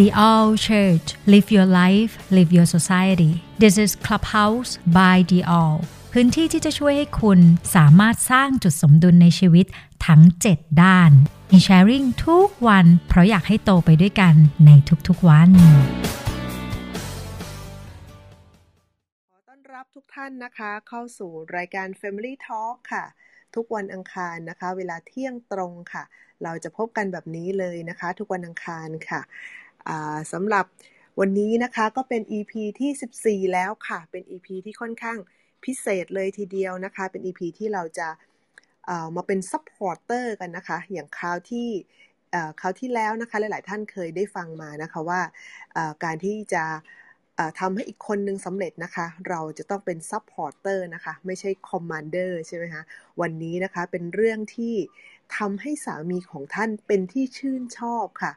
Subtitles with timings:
[0.00, 3.32] The All Church Live Your Life Live Your Society
[3.62, 5.76] This is Clubhouse by The All
[6.12, 7.40] พื้นที่ที่จะช่วยให้คุณ
[7.76, 9.66] สามารถสร้างจุดสมดุลในชีวิต
[10.06, 10.22] ทั้ง
[10.52, 11.10] 7 ด้าน
[11.52, 14.34] มีแชร์ริ่งทุกวัน เพราะอยากให้โตไปด้วยกัน
[14.66, 14.70] ใน
[15.08, 15.50] ทุกๆวัน
[19.30, 23.04] ขอต้อนรับทุกท่านนะคะ เข้าสู่รายการ Family Talk ค่ะ
[23.54, 26.04] ทุกวันอังคารนะคะ เวลาเที่ยงตรงค่ะ
[26.44, 29.22] เราจะพบกันแบบนี้เลยนะคะ ทุกวันอังคารค่ะ
[30.32, 30.64] สำหรับ
[31.20, 35.18] วันนี้นะคะก็เป็น EP ที่ 14 แล้วค่ะ เป็น EP ที่ค่อนข้าง
[35.64, 38.08] พิเศษเลยทีเดียวนะคะ เป็น EP ที่เราจะ
[39.16, 41.68] มาเป็น supporter กันนะคะ อย่างคราวที่
[42.60, 45.20] คราวที่แล้วนะคะ หลาย ๆ ท่านเคยได้ฟังมานะคะว่า
[46.04, 46.64] การที่จะ
[47.60, 52.82] ทำให้อีกคนนึงสำเร็จนะคะ เราจะต้องเป็น supporter นะคะ ไม่ใช่ commander ใช่ไหมคะ
[53.20, 54.74] วันนี้นะคะเป็นเรื่องที่
[55.36, 58.32] ทำให้สามีของท่านเป็นที่ชื่นชอบค่ะ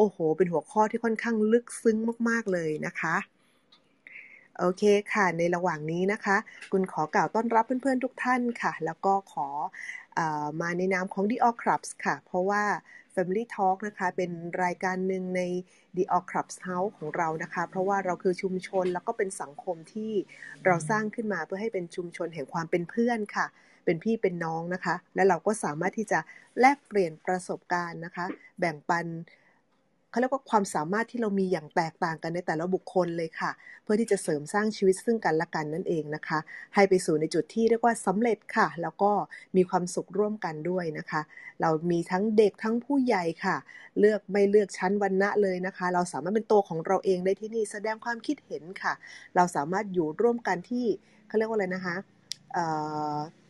[0.00, 3.16] โอ้โห เป็นหัวข้อที่ค่อนข้างลึกซึ้งมาก ๆ เลยนะคะ
[4.58, 4.82] โอเค
[5.12, 6.36] ค่ะ ในระหว่างนี้นะคะ
[6.72, 9.48] คุณขอกล่าวต้อนรับเพื่อนๆทุกท่านค่ะ แล้วก็ขอ
[10.18, 10.20] อ
[10.60, 12.62] มาในนามของ The All Clubs ค่ะ เพราะว่า
[13.14, 14.30] Family Talk นะคะ เป็น
[14.64, 15.42] รายการหนึ่งใน
[15.96, 20.12] The All Clubs House ของเรานะคะ เพราะว่าเราคือชุมชนแล้วก็เป็นสังคมที่
[20.66, 23.46] เราสร้างขึ้นมาเพื่อให้เป็นชุมชนแห่งความเป็นเพื่อนค่ะ
[23.84, 26.18] เป็นพี่เป็นน้องนะคะ และเราก็สามารถที่จะ
[26.60, 28.26] แลกเปลี่ยนประสบการณ์นะคะ
[28.58, 29.06] แบ่งปัน
[30.18, 33.50] เขาเรียกว่าความสามารถที่เรามีอย่างแตกต่างกันในแต่ละบุคคลเลยค่ะ
[33.82, 36.38] เพื่อที่จะเสริมสร้างชีวิตซึ่งกันและกันนั่นเองนะคะ
[36.74, 39.12] ให้ไปสู่ในจุดที่เรียกว่าสำเร็จค่ะ แล้วก็
[39.56, 41.20] มีความสุขร่วมกันด้วยนะคะ
[41.60, 43.56] เรามีทั้งเด็กทั้งผู้ใหญ่ค่ะ
[43.98, 48.94] เลือกไม่เลือกชั้นวรรณะเลยนะคะ เราสามารถเป็นตัวของเราเองได้ที่นี่แสดงความคิดเห็นค่ะ
[49.36, 50.86] เราสามารถอยู่ร่วมกันที่
[51.28, 51.96] เขาเรียกว่าอะไรนะคะ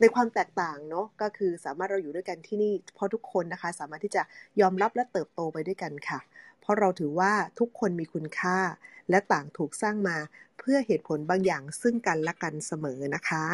[0.00, 4.22] ในความแตกต่างเนาะก็คือสามารถเราอยู่ด้วยกันที่นี่เพราะทุกคนนะคะ สามารถที่จะ
[4.60, 6.18] ยอมรับและเติบโตไปด้วยกันค่ะ
[6.68, 8.58] เพราะเราถือว่าทุกคนมีคุณค่า
[9.10, 10.16] และต่างถูกสร้างมา
[10.58, 13.44] เพื่อเหตุผลบางอย่างซึ่งกันและกันเสมอนะคะ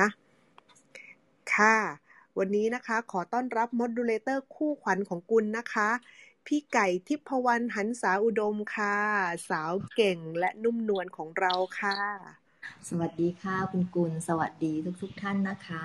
[1.54, 1.76] ค่ะ
[2.38, 5.90] วันนี้นะคะขอต้อนรับ moderator คู่ขวัญของกุลนะคะ
[6.46, 8.96] พี่ไก่ทิพวรรณหันษาอุดมค่ะ
[9.48, 11.98] สาวเก่งและนุ่มนวลของเราค่ะ
[12.88, 14.72] สวัสดีค่ะคุณกุลสวัสดี
[15.02, 15.68] ทุกๆทท่านนะค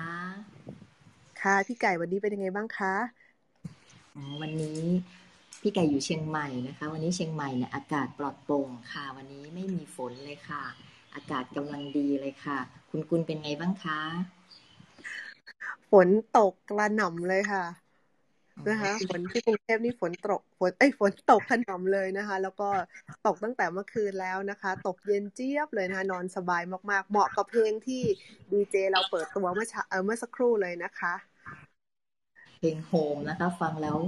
[1.42, 2.94] ค่ะพี่ไก่วันนี้เป็นยังไงบ้างคะ
[4.40, 4.80] วันนี้
[5.60, 10.64] พี่ไก่อยู่เชียงใหม่นะคะ วันนี้เชียงใหม่เนี่ยอากาศปลอดโปร่งค่ะ วันนี้ไม่มีฝนเลยค่ะ
[11.14, 12.58] อากาศกำลังดีเลยค่ะ
[12.90, 14.00] คุณกุลเป็นไงบ้างคะ
[15.90, 17.64] ฝนตกกระหน่ำเลยค่ะ
[18.68, 22.68] นะคะฝนที่กรุงเทพนี่ฝนตกฝนเอ้ยฝนตกขนำเลยนะคะ แล้วก็
[23.26, 28.02] ตกตั้งแต่เมื่อคืนแล้วนะคะ ตกเย็นเจี๊ยบเลยนะคะนอนสบายมากๆ เหมาะกับเพลงที่
[28.52, 31.14] ดีเจเราเปิดตัวเมื่อเออเมื่อสักครู่เลยนะคะ
[32.60, 33.98] เพลงโฮมนะคะ ฟังแล้ว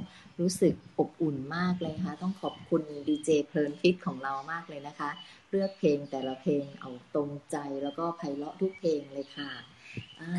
[0.40, 5.10] รู้สึกอบอุ่นมากเลยค่ะต้องขอบคุณดีเจเพลินฟิตของเรามากเลยนะคะ
[5.50, 9.50] เลือกเพลงแต่ละเพลงเอาตรงใจแล้วก็ไพเราะทุกเพลงเลยค่ะ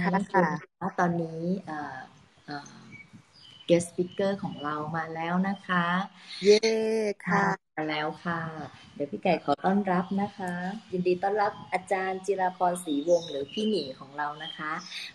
[0.01, 1.41] ค่ะตอนนี้
[3.65, 5.85] เกสต์สปิเกอร์ของเรามาแล้วนะคะ
[6.43, 6.59] เย้
[7.27, 7.43] ค่ะ
[7.77, 8.39] มาแล้วค่ะ
[8.95, 10.53] เดี๋ยวพี่ไก่ขอต้อนรับนะคะ
[10.91, 14.71] ยินดีต้อนรับอาจารย์จิราพรศรีวงศ์หรือพี่หนิงของเรานะคะ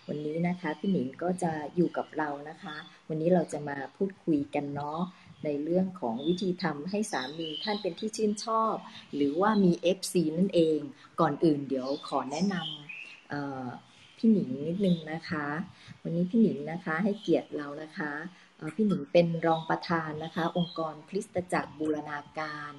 [0.07, 2.75] วันนี้นะคะพี่หนิงก็จะอยู่กับเรานะคะ
[3.09, 5.01] วันนี้เราจะมาพูดคุยกันเนาะ
[5.45, 8.75] ในเรื่องของวิธีทำให้สามีท่านเป็นที่ชื่นชอบ
[9.15, 10.79] หรือว่ามี FC นั่นเอง
[11.19, 13.88] ก่อนอื่นเดี๋ยวขอแนะนำ
[14.19, 15.45] พี่หนิงนิดนึงนะคะ
[16.01, 18.11] วันนี้พี่หนิงนะคะให้เกียรติเรานะคะ
[18.75, 22.73] พี่หนิงเป็นรองประธานนะคะ องค์กรคริสตจักรบูรณาการ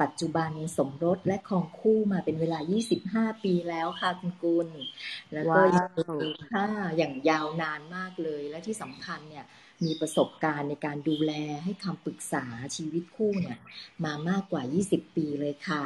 [0.00, 2.58] ปัจจุบันสมรสและครองคู่มาเป็นเวลา
[3.00, 4.68] 25 ปีแล้วค่ะคุณกุล
[5.32, 5.86] แล้วก็ยัง
[6.22, 6.66] มีค่า
[6.96, 9.44] อย่างยาวนานมากเลย และที่สำคัญเนี่ย
[9.84, 11.32] มีประสบการณ์ในการดูแล
[11.64, 12.44] ให้คำปรึกษา
[12.76, 13.58] ชีวิตคู่เนี่ย
[14.04, 15.84] มามากกว่า 20 ปีเลยค่ะ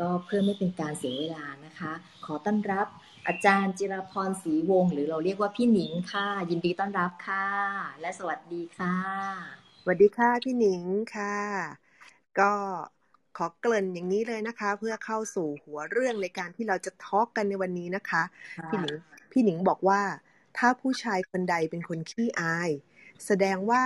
[0.00, 1.92] ก็เพื่อไม่เป็นการเสียเวลานะคะ
[2.24, 2.86] ขอต้อนรับ
[3.26, 7.46] อาจารย์จิรพรศรีวงศ์หรือเราเรียกว่าพี่หนิงค่ะ ยินดีต้อนรับค่ะ
[8.00, 8.96] และสวัสดีค่ะ
[9.82, 10.82] สวัสดีค่ะพี่หนิง
[11.16, 11.36] ค่ะ
[12.38, 12.52] ก็
[13.36, 18.22] ขอเกริ่นอย่างนี้เลยนะคะ เพื่อเข้าสู่หัวเรื่องในการที่เราจะทอล์กกันในวันนี้นะคะ
[18.68, 18.96] พี่หนิง
[19.32, 20.02] พี่หนิงบอกว่า
[20.58, 22.70] ถ้าผู้ชายคนใดเป็นคนขี้อาย
[23.26, 23.82] แสดงว่า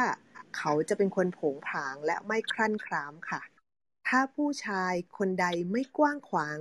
[0.57, 3.41] เขาจะเป็นคนผงผางและไม่ครั่นครามค่ะ
[4.09, 6.59] ถ้าผู้ชายคนใดไม่กว้างขวาง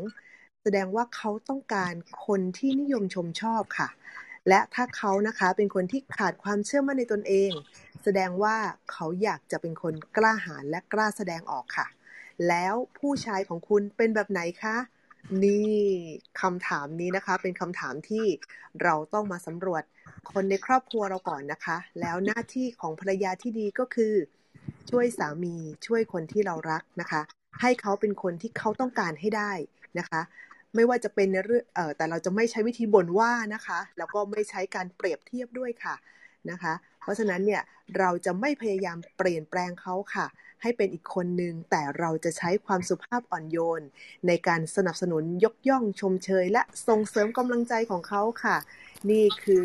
[0.69, 1.93] แสดงว่าเขาต้องการ
[2.27, 3.89] คนที่นิยมชมชอบค่ะ
[4.49, 7.51] และถ้าเขานะคะเป็นคนที่ขาดความเชื่อมั่นในตนเอง
[8.03, 8.55] แสดงว่า
[8.91, 11.87] เขาอยากจะเป็นคนกล้าหาญและกล้าแสดงออกค่ะ
[12.47, 14.75] แล้วผู้ชายของคุณเป็นแบบไหนคะ
[15.43, 15.77] นี่
[16.41, 18.25] คำถามนี้นะคะ เป็นคำถามที่
[18.83, 19.83] เราต้องมาสำรวจ
[20.31, 24.13] คนในครอบครัวเราก่อนนะคะ แล้วหน้าที่ของภรรยาที่ดีก็คือ
[24.89, 25.55] ช่วยสามี
[25.85, 27.21] ช่วยคนที่เรารักนะคะ
[27.61, 29.51] ให้เขาเป็นคนที่เขาต้องการให้ได้
[29.99, 30.21] นะคะ
[30.75, 31.63] ไม่ว่าจะเป็นในเรื่อง
[31.97, 35.95] แต่เราจะไม่ใช้วิธีบ่นว่านะคะ แล้วก็ไม่ใช้การเปรียบเทียบด้วยค่ะ
[36.51, 37.61] นะคะ เพราะฉะนั้นเนี่ย
[37.97, 40.27] เราจะไม่พยายามเปลี่ยนแปลงเขาค่ะ
[40.61, 43.83] ให้เป็นอีกคนหนึ่งแต่เราจะใช้ความสุภาพอ่อนโยน
[44.27, 48.57] ในการสนับสนุนยกย่องชมเชย และส่งเสริมกำลังใจของเขาค่ะ
[49.09, 49.63] นี่คือ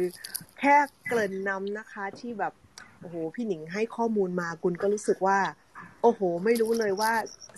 [0.58, 0.76] แค่
[1.06, 2.52] เกริ่นนำนะคะที่แบบ
[3.00, 5.38] โอ้โหพี่หนิงให้ข้อมูลมากุลก็รู้สึกว่า
[6.02, 7.12] โอ้โห ไม่รู้เลยว่า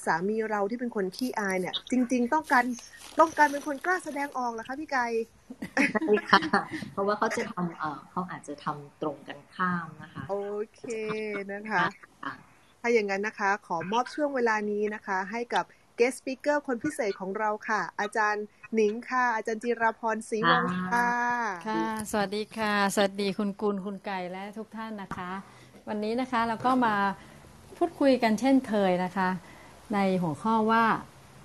[0.06, 2.64] สามีเราที่เป็นคนขี้อายเนี่ย จริง ๆ ต้องการ
[3.20, 5.06] ต้องการเป็นคนกล้าแสดงออกเหรอคะพี่ไก่
[6.02, 6.62] ใช่ค่ะ
[6.92, 10.36] เพราะว่าเขาจะทำเออเขาอาจจะทำตรงกันข้ามนะคะ โอ
[10.74, 10.82] เค
[11.52, 11.82] นะคะ
[12.80, 15.64] ถ้าอย่างนั้นนะคะ ขอมอบช่วงเวลานี้นะคะ ให้กับ
[15.98, 18.44] guest speaker คนพิเศษของเราค่ะ อาจารย์
[18.74, 21.10] หนิงค่ะ อาจารย์จิราพรศรีวงศ์ค่ะ
[21.68, 25.30] ค่ะ สวัสดีค่ะ สวัสดีคุณกุลคุณไก่และทุกท่านนะคะ
[25.88, 26.94] วันนี้นะคะเราก็มา
[27.78, 29.28] พูดคุยกันเช่นเคยนะคะ
[29.94, 30.84] ในหัวข้อว่า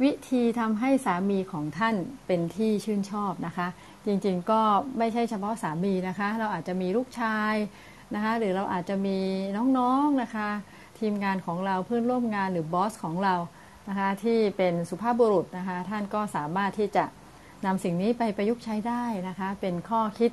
[0.04, 1.96] วิธีทำให้สามีของท่าน
[2.28, 3.68] เป็นที่ชื่นชอบนะคะ
[4.06, 4.62] จริงๆก็
[4.98, 7.56] ไม่ใช่เฉพาะสามีนะคะ เราอาจจะมีลูกชาย
[8.16, 9.18] นะคะ หรือเราอาจจะมี
[9.78, 10.50] น้องๆนะคะ
[11.00, 13.36] ทีมงานของเราเพื่อนร่วมงานหรือบอสของเรา
[13.90, 17.06] นะคะ ที่เป็นสุภาพบุรุษนะคะ ท่านก็สามารถที่จะ
[17.66, 20.32] นำสิ่งนี้ไปประยุกต์ใช้ได้นะคะ เป็นข้อคิด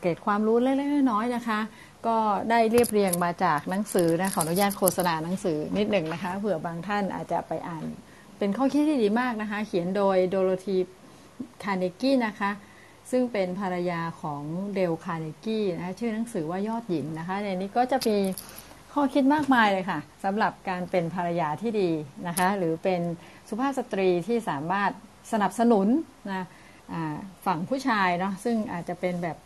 [0.00, 1.60] เกรดความรู้เล็กๆน้อยๆนะคะ
[2.06, 2.18] ก็
[2.50, 7.84] ได้เรียบเรียงมาจากหนังสือนะขออนุญาตโฆษณาหนังสือนิดหนึ่งนะคะเผื่อบางท่านอาจจะไปอ่าน
[8.38, 10.76] เป็นข้อคิดที่ดีมากนะคะ เขียนโดยโดโรธี
[11.64, 12.50] คาร์เนกี้นะคะ
[13.10, 14.42] ซึ่งเป็นภรรยาของ
[14.74, 18.16] เดลคาร์เนกี้นะคะชื่อหนังสือว่ายอดหญิงนะคะ ในนี้ก็จะมี
[18.92, 21.90] ข้อคิดมากมายเลยค่ะสำหรับการเป็นภรรยาที่ดี
[22.28, 23.00] นะคะ หรือเป็น
[23.48, 24.90] สุภาพสตรีที่สามารถ
[25.32, 25.86] สนับสนุน
[26.32, 26.46] นะ
[27.46, 29.36] ฝั่งผู้ชายเนาะซึ่งอาจจะเป็นแบบ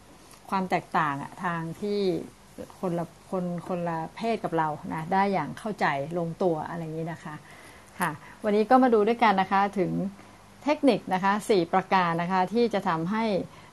[0.50, 1.14] ความแตกต่าง
[1.44, 2.00] ทางที่
[2.80, 5.86] คนละคนคนละเพศกับเรานะได้อย่างเข้าใจ
[6.18, 7.34] ลงตัวอะไรอย่างนี้นะคะ
[8.00, 8.10] ค่ะ
[8.44, 9.92] วันนี้ก็มาดูด้วยกันนะคะถึง
[10.64, 13.24] เทคนิคนะคะ4ประการนะคะที่จะทำให้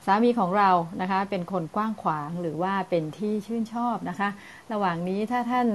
[0.06, 4.28] สามีของเรานะคะเป็นคนกว้างขวางหรือว่าเป็นที่ชื่นชอบนะคะ
[4.72, 5.66] ระหว่างนี้ถ้าท่าน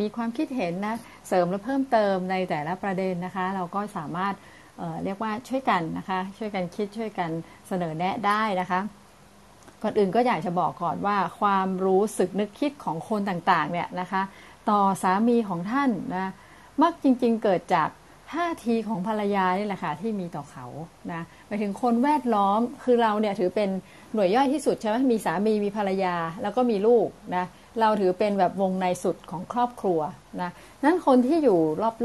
[0.00, 0.96] มีความคิดเห็นนะ
[1.28, 4.34] เสริมและเพิ่มเติมในแต่ละประเด็นนะคะ เราก็สามารถ
[4.78, 7.30] เเรียกว่าช่วยกันนะคะ ช่วยกันคิดช่วยกัน
[7.68, 8.80] เสนอแนะได้นะคะ
[9.84, 14.22] ก่อนอื่นก็อยากจะบอกก่อนว่าความรู้สึกนึกคิดของคนต่างๆเนี่ยนะคะ
[14.70, 16.28] ต่อสามีของท่านนะ
[16.82, 17.88] มักจริงๆเกิดจาก
[18.32, 20.66] ท่าทีของภรรยานี่แหละค่ะที่มีต่อเขา
[21.12, 23.70] นะไปถึงคนแวดล้อมคือเราเนี่ยถือเป็น
[24.14, 27.44] หน่วยย่อยที่สุดใช่ไหมมีสามีมีภรรยาแล้วก็มีลูกนะ
[27.80, 30.00] เราถือเป็นแบบวงในสุดของครอบครัว
[30.42, 30.50] นะ
[30.84, 31.58] นั้นคนที่อยู่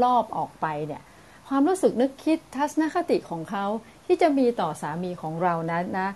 [0.04, 1.02] รอบๆออกไปเนี่ย
[1.48, 3.64] ความรู้สึกนึกคิดทัศนคติของเขา
[4.06, 6.08] ที่จะมีต่อสามีของเรานั้นนะ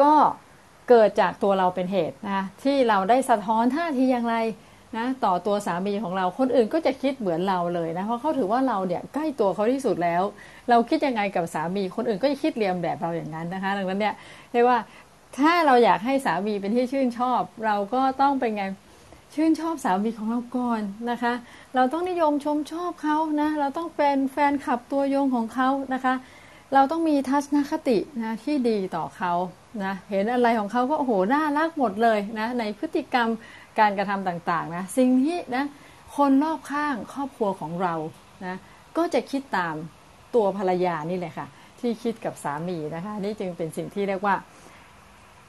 [0.00, 0.12] ก็
[0.90, 4.36] เกิดจากตัวเราเป็นเหตุนะที่เราได้สะท้อนท่าทีอย่างไร
[4.96, 10.22] นะต่อตัวสามีของเราคนอื่นก็จะคิดเหมือนเราเลยนะเพราะเขาถือว่าเราเนี่ยใกล้ตัวเขาที่สุดแล้ว
[10.68, 14.14] เราคิดยังไงกับสามีคนอื่นก็จะคิดเรียมแบบเราอย่างนั้นนะคะ ดังนั้นเนี่ย
[14.52, 14.78] เรียกว่า
[15.38, 18.64] ถ้าเราอยากให้สามีเป็นที่ชื่นชอบ เราก็ต้องเป็นไง
[19.34, 21.32] ชื่นชอบสามีของเราก่อนนะคะ
[21.74, 26.14] เราต้องนิยมชมชอบเขานะเราต้องเป็นแฟนคลับตัวยงของเขานะคะ
[26.74, 29.32] เราต้องมีทัศนคตินะที่ดีต่อเขา
[29.84, 33.28] นะเห็นอะไรของเขาก็โอ้โหน่ารักหมดเลยนะในพฤติกรรม
[33.78, 35.64] การกระทำต่างๆนะสิ่งที่นะ
[36.16, 37.94] คนรอบข้างครอบครัวของเรา
[38.46, 38.56] นะ
[38.96, 39.74] ก็จะคิดตาม
[40.34, 41.46] ตัวภรรยานี่แหละค่ะ
[41.80, 44.34] ที่คิดกับสามีนะคะนี่จึงเป็นสิ่งที่เรียกว่า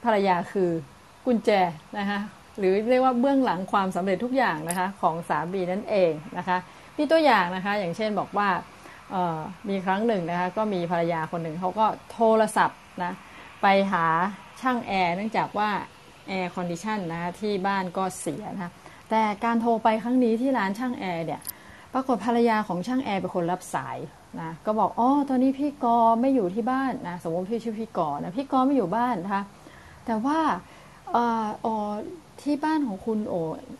[0.04, 0.70] ภรรยาคือ
[1.26, 1.50] กุญแจ
[1.98, 2.20] นะคะ
[2.58, 6.58] หรือเรียกว่าเบื้องหลังความสำเร็จทุกอย่างนะคะของสามีนั่นเองนะคะ
[6.96, 8.48] มีตัวอย่างนะคะอย่างเช่นบอกว่า
[9.68, 13.12] มีครั้งหนึ่งนะคะก็มีภรรยาคนหนึ่งเขาก็โทรศัพท์นะ
[13.62, 14.06] ไปหา
[14.60, 15.70] ช่างแอร์เนื่องจากว่า
[16.28, 18.72] air condition นะที่บ้านก็เสียนะ
[19.10, 21.40] แต่การโทรไปครั้งนี้ที่ร้านช่างแอร์เนี่ย
[21.92, 23.98] ปรากฏภรรยาของช่างแอร์เป็นคนรับสาย
[24.40, 29.42] นะก็บอกอ๋อตอนนี้พี่กอไม่อยู่ที่บ้านนะสมมติพี่ชื่อพี่กอนะพี่กอไม่อยู่บ้านนะคะ
[30.06, 30.38] แต่ว่า
[31.14, 31.74] อ๋อ
[32.42, 33.34] ที่บ้านของคุณโอ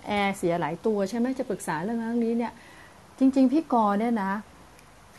[0.06, 2.52] แอร์เสียหลายตัวใช่ไหมจะปรึกษาเรื่องนี้เนี่ย
[3.18, 4.32] จริง ๆ พี่กอเนี่ยนะ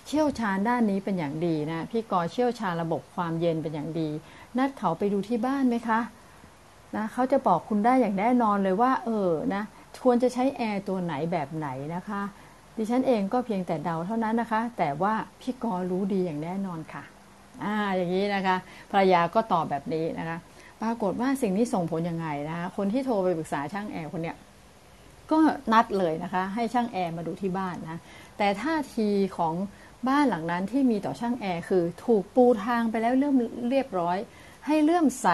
[0.07, 4.09] เชี่ยวชาญด้านนี้เป็นอย่างดีนะพี่กอเชี่ยวชาญระบบความเย็นเป็นอย่างดี
[4.57, 5.99] นัดเขาไปดูที่บ้านไหมคะ
[6.95, 9.63] นะเขาจะบอกคุณได้อย่างแน่นอนเลยว่า เออนะ
[10.03, 12.21] ควรจะใช้แอร์ตัวไหนแบบไหนนะคะ
[12.77, 17.03] ดิฉันเองก็เพียงแต่เดาเท่านั้นนะคะ แต่ว่าพี่กอรู้ดีอย่างแน่นอนค่ะ
[17.63, 18.55] อ่าอย่างนี้นะคะ
[18.91, 20.37] ภรรยาก็ตอบแบบนี้นะคะ
[20.81, 24.37] ปรากฏว่าสิ่งนี้ส่งผลยังไงนะคะคนที่โทรไปปรึกษาช่างแอร์คนเนี้ย
[25.31, 25.39] ก็
[25.73, 27.99] นัดเลยนะคะ ให้ช่างแอร์มาดูที่บ้านนะ
[28.37, 29.53] แต่ท่าทีของ
[30.07, 33.35] บ้านหลังนั้นที่มีต่อช่างแอร์คือถูกปูทางไปแล้วเริ่ม
[33.69, 34.17] เรียบร้อย
[34.67, 35.27] ให้เลื่อมใส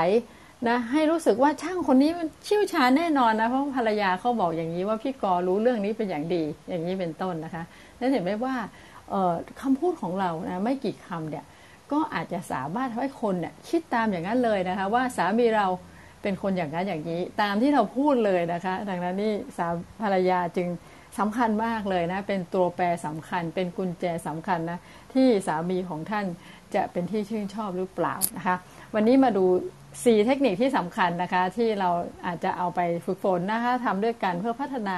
[0.67, 7.63] นะให้รู้สึกว่าช่างคนนี้มันเชี่ยวชาญแน่นอนนะเพราะภรรยาเขาบอกอย่างนี้ว่าพี่กอรู้เรื่องนี้เป็นอย่างดีอย่างนี้เป็นต้นนะคะ
[7.99, 8.55] นั่นเห็นไหมว่า
[9.61, 11.45] คำพูดของเรานะไม่กี่คำเนี่ย
[11.91, 15.67] ก็อาจจะสามารถทำให้คนเนี่ยคิดตามอย่างนั้นเลยนะคะว่าสามีเรา
[16.21, 19.67] เป็นคนอย่างนั้นอย่างนี้ ตามที่เราพูดเลยนะคะ ดังนั้นนี่สา
[20.01, 20.67] ภรรยาจึง
[21.19, 24.79] สำคัญมากเลยนะเป็นตัวแปรสำคัญ เป็นกุญแจสำคัญนะ
[25.13, 26.25] ที่สามีของท่าน
[26.75, 28.55] จะเป็นที่ชื่นชอบหรือเปล่านะคะ
[28.95, 29.45] วันนี้มาดู
[29.85, 31.89] 4 เทคนิคที่สำคัญนะคะ ที่เรา
[32.25, 34.97] อาจจะเอาไปฝึกฝนนะคะทำด้วยกันเพื่อพัฒนา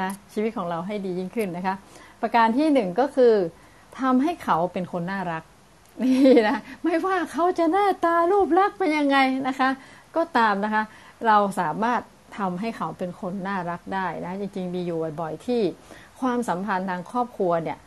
[0.00, 1.74] นะชีวิตของเราให้ดียิ่งขึ้นนะคะ
[2.22, 3.34] ประการที่หนึ่งก็คือ
[4.00, 5.42] ทำให้เขาเป็นคนน่ารัก
[6.02, 9.68] นี่นะไม่ว่าเขาจะหน้าตารูปลักษณ์เป็นยังไงนะคะ
[10.16, 10.82] ก็ตามนะคะ
[11.26, 12.00] เราสามารถ
[12.38, 15.60] ทำให้เขาเป็นคนน่ารักได้นะจริงๆมีอยู่บ่อยๆที่
[16.20, 17.78] ความสัมพันธ์ทางครอบครัวเนี่ย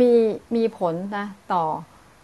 [0.00, 0.12] มี
[0.54, 1.64] มีผลนะต่อ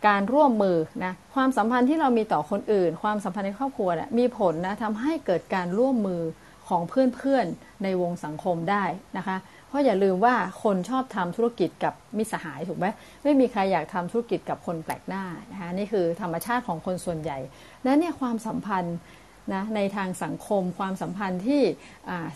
[0.06, 3.88] การร่วมมือนะความสัมพันธ์ที่เรามีต่อคนอื่น ความสัมพันธ์ในครอบครัว
[4.18, 6.22] มีผลนะทำให้เกิดการร่วมมือ
[6.68, 8.84] ของเพื่อนๆในวงสังคมได้
[9.16, 9.36] นะคะ
[9.68, 12.86] เพราะอย่าลืมว่าคนชอบทำธุรกิจกับมิสหายถูกไหม
[13.22, 17.38] ไม่มีใครอยากทำธุรกิจกับคนแปลกหน้านะคะนี่คือธรรมชาติของคนส่วนใหญ่
[17.84, 18.96] และเนี่ยความสัมพันธ์
[19.54, 21.62] นะในทางสังคม ความสัมพันธ์ที่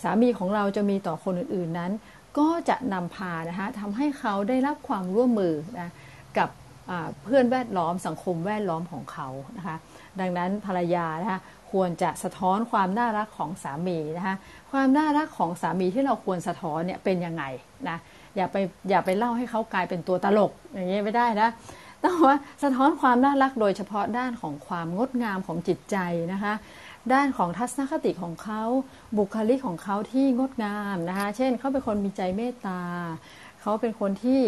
[0.02, 1.92] สามีของเราจะมีต่อคนอื่นๆนั้น
[2.38, 5.90] ก็จะนำพานะคะทำให้เขาได้รับความร่วมมือนะ
[6.38, 6.48] กับ
[7.24, 9.76] เพื่อนแวดล้อมสังคมแวดล้อมของเขานะคะ
[10.20, 11.40] ดังนั้นภรรยานะคะ
[11.72, 14.36] ควรจะสะท้อนความน่ารักของสามีนะคะ
[14.72, 17.44] ความน่ารักของสามีที่เราควรสะท้อนเนี่ยเป็นยังไง
[17.88, 17.98] นะ
[18.36, 18.56] อย่าไป
[18.90, 21.48] อย่าไปเล่าให้เขากลายเป็นตัวตลกอย่างนี้ไม่ได้นะ
[22.04, 25.96] ต้องว่าสะท้อนความน่ารักโดยเฉพาะด้านของความงดงามของจิตใจ
[26.32, 26.54] นะคะ
[27.12, 28.62] ด้านของทัศนคติของเขา
[29.18, 32.80] บุคลิกของเขาที่งดงามนะคะเช่นเขาเป็นคนมีใจเมตตา
[33.60, 34.40] เขาเป็นคนที่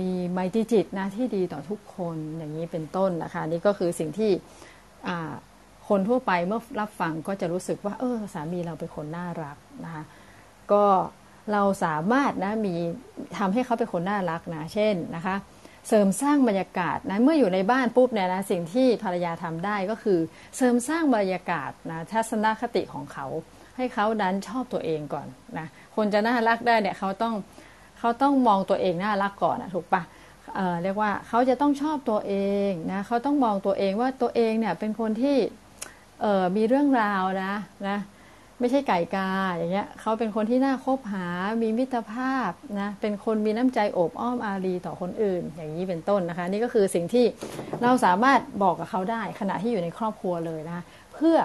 [0.00, 4.30] มีไมตรีจิตนะที่ดีต่อทุกคนอย่างนี้เป็นต้นนะคะ นี่ก็คือสิ่งที่
[5.88, 10.02] คนทั่วไปเมื่อรับฟังก็จะรู้สึกว่า เออสามีเราเป็นคนน่ารักนะคะ
[10.72, 10.84] ก็
[11.52, 12.74] เราสามารถนะมี
[13.38, 15.36] ทำให้เขาเป็นคนน่ารักนะเช่นนะคะ
[15.88, 20.18] เสริมสร้างบรรยากาศนะเมื่ออยู่ในบ้านปุ๊บเนี่ยนะสิ่งที่ภรรยาทำได้ก็คือ
[20.56, 23.26] เสริมสร้างบรรยากาศนะทัศนคติของเขา
[23.76, 25.26] ให้เขาดันชอบตัวเองก่อน
[25.58, 25.66] นะ
[25.96, 27.34] คนจะน่ารักได้เนี่ยเขาต้อง
[28.02, 30.02] เขาต้องมองตัวเองน่ารักก่อนนะถูกปะ
[30.54, 32.34] เเรียกว่าเขาจะต้องชอบตัวเอ
[32.68, 35.36] งนะเขาต้องมองตัวเองว่าตัวเองเนี่ยเป็นคนที่
[36.56, 37.54] มีเรื่องราวนะ
[37.88, 37.98] นะ
[38.60, 41.26] ไม่ใช่ไก่กาอย่างเงี้ยเขาเป็นคนที่น่าคบหา
[41.62, 47.24] มีมิตรภาพนะ เป็นคนมีน้ำใจโอบอ้อมอารีต่อคนอื่น อย่างนี้เป็นต้นนะคะ นี่ก็คือสิ่งที่
[47.82, 51.36] เราสามารถบอกกับเขาได้ขณะที่อยู่ในครอบครัวเลยนะเพื่อ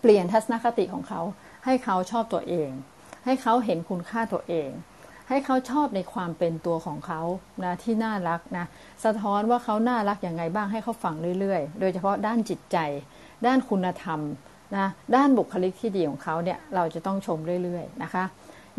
[0.00, 1.20] เปลี่ยนทัศนคติของเขา
[1.64, 2.70] ให้เขาชอบตัวเอง
[3.24, 4.68] ให้เขาเห็นคุณค่าตัวเอง
[5.28, 7.20] ให้เขาชอบในความเป็นตัวของเขา
[7.64, 8.66] นะที่น่ารักนะ
[9.04, 12.78] สะท้อนว่าเขาน่ารักอย่างไงบ้างให้เขาฟังเรื่อยๆ โดยเฉพาะด้านจิตใจ
[13.46, 14.20] ด้านคุณธรรม
[14.76, 18.24] นะด้านบุคลิกที่ดีของเขาเนี่ยเราจะต้องชมเรื่อยๆนะคะ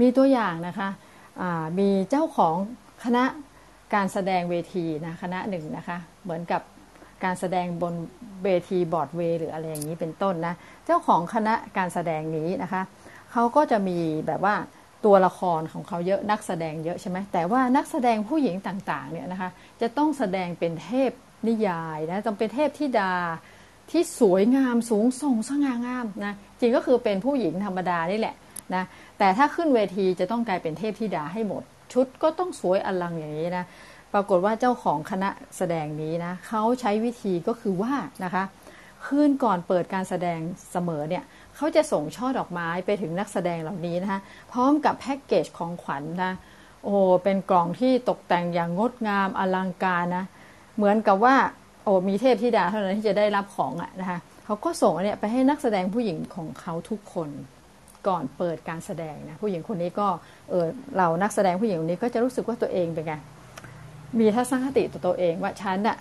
[0.02, 0.90] มีตัวอย่างนะคะ
[1.80, 2.56] มีเจ้าของ
[3.04, 3.24] คณะ
[3.94, 6.62] การแสดงเวทีนะคณะหนึ่งนะคะเหมือนกับ
[7.24, 7.94] การแสดงบน
[8.44, 10.54] เวทีบอร์ดเวย์หรืออะไรอย่างนี้เป็นต้นนะ
[10.86, 12.82] เจ้าของคณะการแสดงนี้นะคะ
[13.32, 13.98] เขาก็จะมี
[14.28, 14.56] แบบว่า
[15.06, 19.50] ตัวละครของเขาเยอะนักแสดงเยอะใช่ไหมแต่ว่านักแสดงผู้หญิงต่างๆเนี่ยนะคะ
[19.82, 21.12] จะต้องแสดงเป็นเทพ
[21.48, 23.14] นิยายนะต้องเป็นเทพธิดา
[23.92, 28.36] ที่สวยงามสูงส่งสง่างามนะจริงก็คือเป็นผู้หญิงธรรมดานี่แหละ
[28.76, 28.84] นะ
[29.20, 33.66] แต่ถ้าขึ้นเวทีจะต้องกลายเป็นเทพธิดาให้หมด ชุดก็ต้องสวยอลังอย่างนี้นะ
[34.14, 37.94] ปรากฏว่าเจ้าของคณะแสดงนี้นะเขาใช้วิธีก็คือว่า
[38.24, 38.44] นะคะ
[39.06, 40.40] คืนก่อนเปิดการแสดง
[40.72, 41.24] เสมอเนี่ย
[41.56, 44.20] เขาจะส่งช่อดอกไม้ไปถึงนักแสดงเหล่านี้นะคะ
[44.52, 46.34] พร้อมกับแพ็กเกจของขวัญนนะ
[46.84, 50.26] โอ้เป็นกล่องที่ตกแต่งอย่างงดงามอลังการนะ
[50.76, 51.36] เหมือนกับว่า
[51.84, 57.30] โอ้มีเทพธิดาเท่านั้นที่จะได้รับของอะนะคะเขาก็ส่งอันเนี้ยไปให้นักแสดงผู้หญิงของเขาทุกคน
[58.08, 60.08] ก่อนเปิดการแสดงนะผู้หญิงคนนี้ก็
[60.50, 60.66] เออ
[60.98, 63.14] เรานักแสดงผู้หญิงคนนี้ก็จะรู้สึกว่าตัวเองเป็นไง
[64.20, 65.98] มีทัศนคติต่อตัวเองว่าฉันอะ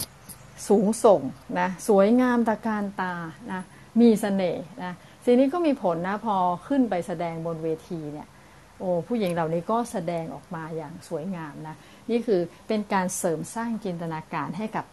[0.68, 1.20] สูงส่ง
[1.60, 3.14] นะสวยงามตะการตา
[3.52, 3.62] นะ
[4.00, 4.92] มีสเสน่ห์นะ
[5.24, 8.28] สิ่งนี้ก็มีผลนะพอขึ้นไปแสดงบนเวทีเนี่ย
[8.78, 11.74] โอ้ผู้หญิงเหล่านี้ก็แสดงออกมาอย่างสวยงามนะ
[12.10, 14.84] นี่คือเป็นการเสริมสร้างจินตนาการให้กับ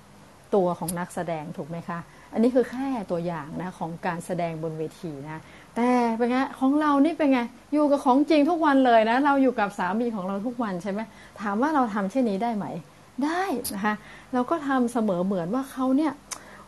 [0.55, 1.99] ตัวของนักแสดงถูกไหมคะ
[2.33, 5.41] อันนี้คือแค่ตัวอย่างนะของการแสดงบนเวทีนะ
[5.75, 7.39] แต่เป็นไงของเรานี่เป็นไง
[7.73, 10.99] อยู่กับของจริงทุกวันเลยนะเราอยู่กับสามีของเราทุกวันใช่ไหม
[11.41, 12.65] ถามว่าเราทำเช่นนี้ได้ไหม
[13.23, 13.43] ได้
[13.75, 13.95] นะคะ
[14.33, 16.13] เราก็ทำเสมอเหมือนว่าเขาเนี่ย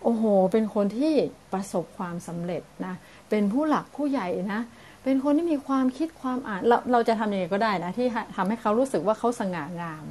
[0.04, 1.14] โอ้โหเป็นคนที่
[1.54, 4.62] ประสบความสำเร็จนะเเป็นผู้หลักผู้ใหญ่นะ
[5.04, 10.06] เป็นคนที่มีความคิดความอ่านเราเราจะทำยังไงก็ได้นะที่ทำให้เขารู้สึกว่าเขาสง่างาม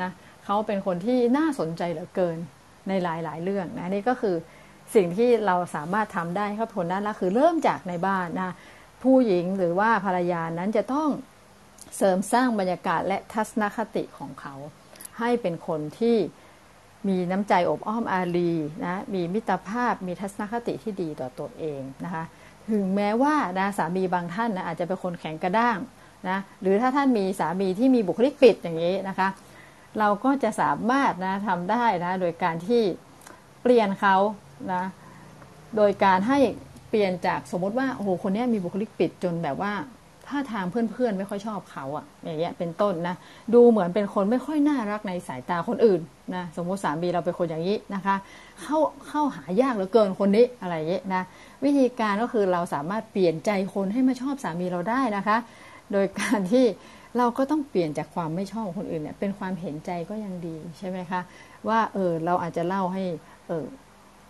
[0.00, 0.10] นะ
[0.44, 2.38] เขาเป็นคนที่น่าสนใจเหลือเกิน
[2.88, 4.36] ในหลายๆ เรื่องนะนี่ก็คือ
[4.94, 8.54] สิ่งที่เราสามารถทำได้ครับผลด้านละคือเริ่มจากในบ้านนะ
[9.02, 11.08] ผู้หญิงหรือว่าภรรยานั้นจะต้อง
[11.96, 14.54] เสริมสร้างบรรยากาศและทัศนคติของเขา
[15.18, 16.16] ให้เป็นคนที่
[17.08, 18.52] มีน้ำใจอบอ้อมอารี
[18.84, 22.24] นะมีมิตรภาพมีทัศนคติที่ดีต่อตัวเองนะคะ
[22.70, 25.78] ถึงแม้ว่านะสามีบางท่านนะอาจจะเป็นคนแข็งกระด้าง
[26.28, 29.28] นะหรือถ้าท่านมีสามีที่มีบุคลิกปิดอย่างนี้นะคะ
[29.98, 32.82] เราก็จะสามารถนะทำได้นะโดยการที่
[33.62, 34.16] เปลี่ยนเขา
[34.72, 34.82] นะ
[35.76, 36.38] โดยการให้
[36.88, 39.72] เปลี่ยนจากสมมติว่าโอ้โหคนนี้มีบุคลิกปิดจนแบบว่า
[40.28, 43.14] ถ้าทางเพื่อนๆไม่ค่อยชอบเขาอะอย่างเงี้ยเป็นต้นนะ
[43.54, 46.00] ดูเหมือนเป็นคนไม่ค่อยน่ารักในสายตาคนอื่น
[46.34, 48.16] นะสมมติสามีเราเป็นคนอย่างนี้นะคะ
[48.62, 48.78] เข้า
[49.08, 51.22] เข้าหายากเหลือเกินคนนี้อะไรเงี้ยนะ
[51.64, 55.36] วิธีการก็คือเราสามารถเปลี่ยนใจคนให้มาชอบสามีเราได้นะคะ
[55.92, 56.64] โดยการที่
[57.18, 61.20] เราก็ต้องเปลี่ยนจากความไม่ชอบคนอื่นเนี่ยเป็นความเห็นใจก็ยังดีใช่ไหมคะ
[61.68, 63.04] ว่าเออเราอาจจะเล่าให้
[63.46, 63.64] เออ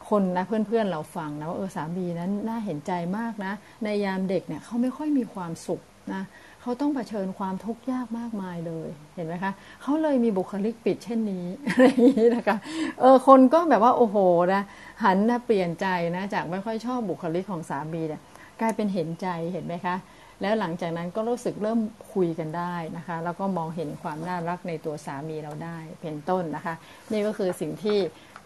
[0.08, 3.52] คนนะเพื่อนๆเราฟังนะว่าเออสามีนั้นน่าเห็นใจมากนะ
[3.84, 5.80] ในยามเด็กเนี่ยเขาไม่ค่อยมีความสุข
[6.14, 6.22] นะ
[6.62, 12.56] เขาต้องเผชิญความทุกข์ยากมากมายเลยเห็นไหมคะเขาเลยมีบุคลิกปิดเช่นนี้อะไรอย่างนี้นะคะ
[13.00, 14.16] เออคนก็แบบว่าโอ้โห
[14.54, 14.62] นะ
[15.04, 15.86] หันนะเปลี่ยนใจ
[16.16, 18.20] นะจากไม่ค่อยชอบบุคลิกของสามีเนี่ย
[18.60, 19.96] กลายเป็นเห็นใจเห็นไหมคะ
[20.42, 21.80] แล้วหลังจากนั้นก็รู้สึกเริ่ม
[22.12, 26.74] คุยกันได้นะคะ แล้วก็มองเห็นความน่ารักในตัวสามีเราได้เป็นต้นนะคะ
[27.12, 27.98] นี่ก็คือสิ่งที่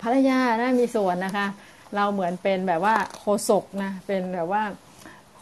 [0.02, 1.47] ภรรยานะมีส่วนนะคะ
[1.97, 4.62] เราเหมือนเป็นแบบว่าโคศกนะเป็นแบบว่า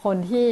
[0.04, 0.48] คนที่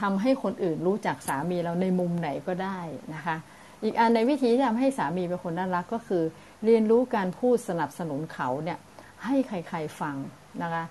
[0.00, 2.78] ทำให้คนอื่นรู้จักสามีเราในมุมไหนก็ได้
[3.14, 3.36] นะคะ
[3.84, 6.22] อีกอันในวิธีที่ทำให้สามีเป็นคนน่ารักก็คือ
[6.64, 8.78] เรียนรู้การพูดสนับสนุนเขาเนี่ย
[9.24, 10.16] ให้ใครๆฟัง
[10.62, 10.84] นะคะ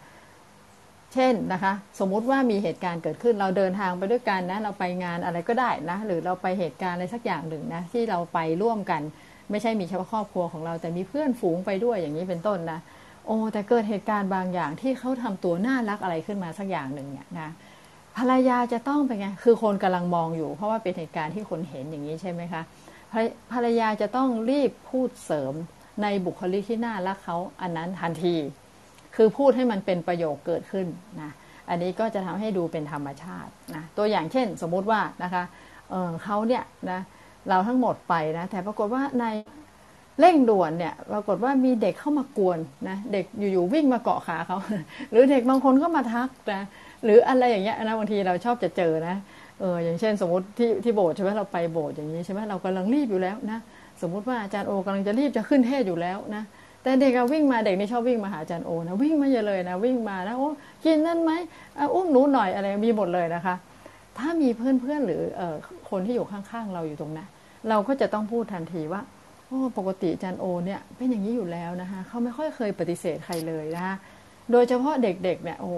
[1.14, 9.02] เช่นนะคะ สมมุติว่ามีเหตุการณ์เกิดขึ้นเราเดินทางไปด้วยกันนะ เราไปงานอะไรก็ได้นะ หรือเราไปเหตุการณ์อะไรสักอย่างหนึ่งนะที่เราไปร่วมกัน
[9.52, 12.80] ไม่ใช่มีเฉพาะครอบครัวของเรา แต่มีเพื่อนฝูงไปด้วยอย่างนี้เป็นต้นนะ
[13.28, 17.50] โอ้แต่เกิดเหตุการณ์บางอย่างที่เขาทำตัวน่ารักอะไรขึ้นมาสักอย่างหนึ่งเนี่ยนะ
[18.18, 22.62] ภรรยาจะต้องเป็นไงคือคนกำลังมองอยู่ เพราะว่าเป็นเหตุการณ์ที่คนเห็นอย่างนี้ใช่ไหมคะ
[23.54, 25.54] ภรรยาจะต้องรีบพูดเสริม
[26.02, 28.36] ในบุคลิกที่น่ารักเขาอันนั้นทันที
[29.16, 30.88] คือพูดให้มันเป็นประโยคเกิดขึ้น
[31.22, 31.32] นะ
[31.70, 35.44] อันนี้ก็จะทำให้ดูเป็นธรรมชาตินะตัวอย่างเช่น สมมุติว่านะคะ
[35.90, 37.02] เเขาเนี่ยนะ
[37.50, 39.26] เราทั้งหมดไปนะแต่ปรากฏว่าใน
[40.20, 44.58] เร่งด่วนเนี่ยปรากฏว่ามีเด็กเข้ามากวนนะเด็กอยู่ๆวิ่งมาเกาะขาเขา
[45.12, 46.64] หรือเด็กบางคนก็มาทักนะ
[47.04, 49.16] หรืออะไรอย่างเงี้ยนะบางทีเราชอบจะเจอนะ
[49.60, 53.60] เอออย่างเช่น สมมติที่ที่โบสถ์ใช่ไหมเราไปโบสถ์อย่างนี้ใช่ไหมเรากำลังรีบอยู่แล้วนะ
[54.02, 56.44] สมมุติว่าอาจารย์โอกำลังจะรีบจะขึ้นเทศอยู่แล้วนะ
[56.84, 60.50] แต่เด็กวิ่งมาเด็กนี่ชอบวิ่งมาหาอาจารย์โอนะวิ่งมาเยอะเลยนะวิ่งมานะโอ้
[60.84, 61.32] กินนั่นไหม
[61.94, 63.56] อุ้มหนูหน่อยอะไรมีหมดเลยนะคะ
[64.18, 65.56] ถ้ามีเพื่อนๆหรือเออ
[65.90, 67.28] คนที่อยู่ข้างๆเราอยู่ตรงนั้น
[67.70, 69.02] เราก็จะต้องพูดทันทีว่า
[69.48, 73.96] โอ้ปกติอาจารย์โอเนี่ยเป็นอย่างนี้อยู่แล้วนะคะเขาไม่ค่อยเคยปฏิเสธใครเลยนะคะ
[74.52, 75.78] โดยเฉพาะเด็กๆเนี่ยโอ้โห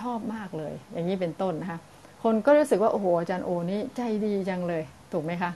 [0.00, 1.78] ชอบมากเลย อย่างนี้เป็นต้นนะคะ
[2.22, 5.50] คนก็รู้สึกว่าโอ้โหอาจารย์โอนี่ใจดีจังเลยถูกไหมคะ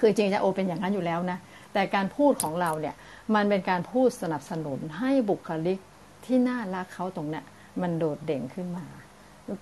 [0.00, 1.38] คือจริงอาจารย์โอเป็นอย่างนั้นอยู่แล้วนะ
[1.72, 2.94] แต่การพูดของเราเนี่ย
[3.34, 5.78] มันเป็นการพูดสนับสนุนให้บุคลิก
[6.24, 7.44] ที่น่ารักเขาตรงเนี้ย
[7.82, 8.84] มันโดดเด่นขึ้นมา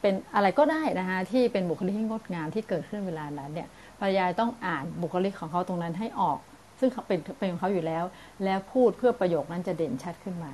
[0.00, 6.38] เป็นอะไรก็ได้นะคะที่เป็นบุคลิกที่งดงามที่เกิดขึ้นเวลานั้นเนี่ย ภรรยาต้องอ่านบุคลิกของเขาตรงนั้นให้ออก
[6.80, 8.04] ซึ่งเขาเป็นเป็นของเขาอยู่แล้ว
[8.44, 10.52] แล้วพูดเพื่อประโยคนั้นจะเด่นชัดขึ้นมา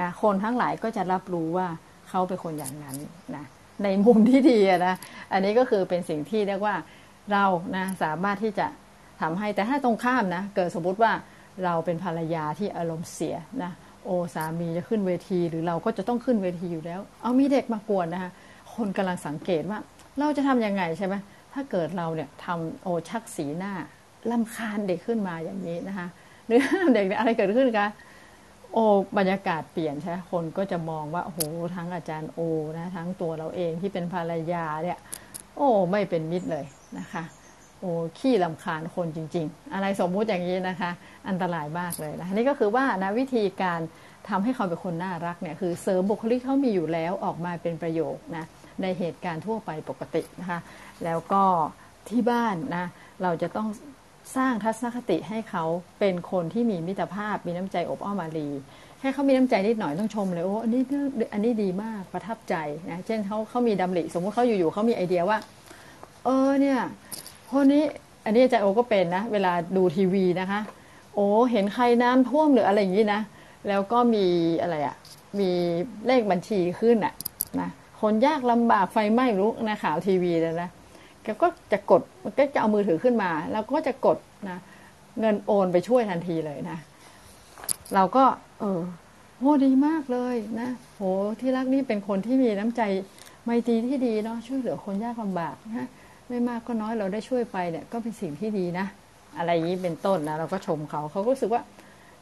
[0.00, 1.68] นะคนทั้งหลายก็จะรับรู้ว่า
[2.08, 2.96] เขาเป็นคนอย่างนั้น
[3.36, 3.44] นะ
[3.84, 4.94] ในมุมที่ดีนะ
[5.32, 6.74] อันนี้ก็คือเป็นสิ่งที่เรียกว่า
[7.32, 7.44] เรา
[7.76, 8.66] นะสามารถที่จะ
[9.20, 11.12] ทำให้แต่ถ้าตรงข้ามนะเกิดสมมติว่า
[11.64, 13.72] เราเป็นภรรยาที่อารมณ์เสียนะ
[14.04, 18.30] โอสามีจะขึ้นเวที หรือเราก็จะต้องขึ้นเวทีอยู่แล้ว เอามีเด็กมากวนนะคะ
[18.74, 19.78] คนกำลังสังเกตว่า
[20.18, 21.14] เราจะทํำยังไงใช่ไหม
[21.54, 23.72] ถ้าเกิดเราเนี่ยทำโอชักสีหน้า
[24.30, 26.06] ลำคาญเด็กขึ้นมาอย่างนี้นะคะ
[26.46, 26.60] หรือ
[26.94, 27.88] เด็กอะไรเกิดขึ้นคะ
[28.72, 28.78] โอ
[29.18, 31.40] บรรยากาศเปลี่ยนใช่คนก็จะมองว่าโอ้โห
[31.74, 32.40] ทั้งอาจารย์โอ
[32.78, 34.98] นะทั้งตัวเราเองที่เป็นภรรยาเนี่ย
[35.56, 36.64] โอ้ไม่เป็นมิตรเลย
[36.98, 37.24] นะคะ
[37.80, 40.90] โอ้ขี้ลำคาญคนจริง ๆ อะไรสมมุติอย่างนี้นะคะ
[41.28, 43.80] อันตรายมากเลยนะนี่ก็คือว่านะวิธีการ
[44.28, 48.44] ทำให้เขาเป็นคนน่ารักเนี่ยคือเสริมบุคลิกเขามีอยู่แล้วออกมาเป็นประโยคนะ
[48.82, 50.58] ในเหตุการณ์ทั่วไปปกตินะคะ
[51.04, 51.42] แล้วก็
[52.08, 52.86] ที่บ้านนะ
[53.22, 53.68] เราจะต้อง
[54.36, 55.64] สร้างทัศนคติให้เขา
[55.98, 58.48] เป็นคนที่มีมิตรภาพมีน้ำใจอบอ้อมอารี
[58.98, 60.82] แค่เขามีน้ำใจนิดหน่อยต้องชมเลยโอ้อันนี้
[61.32, 62.54] อันนี้ดีมากประทับใจ
[62.90, 65.38] นะเช่นเขาเขามีดำริสมมุติเขาอยู่ๆเขามีไอเดียว่า
[66.24, 66.78] เออเนี่ย
[67.50, 67.84] คนนี้
[68.24, 70.60] อันนี้อาจารย์โอก็เป็นนะ เวลาดูทีวีนะคะ
[71.14, 73.20] โอ้เห็นใครน้ำท่วมหรืออะไรอย่างนี้นะ
[73.68, 74.26] แล้วก็มี
[74.62, 74.96] อะไรอะ่ะ
[75.40, 75.50] มี
[76.06, 77.14] เลขบัญชีขึ้นอะ่ะ
[77.60, 77.68] นะ
[78.00, 80.68] คนยากลำบากไฟไหม้รู้นะข่าวทีวีแล้วนะ
[81.24, 82.02] แกก็จะกด
[82.38, 84.58] ก็จะเอามือถือขึ้นมา แล้วก็จะกดนะ
[85.20, 86.78] เงินโอนไปช่วยทันทีเลยนะ
[87.94, 88.24] เราก็
[88.60, 88.80] เออ
[89.40, 91.02] โหดีมากเลยนะโห
[91.40, 92.82] ที่รักนี่เป็นคนที่มีน้ำใจ
[93.44, 95.88] ไมตรีที่ดีเนาะช่วยเหลือคนยากลำบากนะ
[96.28, 98.86] ไม่มากก็น้อยเราได้ช่วยไปเนี่ยก็เป็นสิ่งที่ดีนะ
[99.38, 101.62] อะไรนี้เป็นต้นนะเราก็ชมเขาเขาก็รู้สึกว่า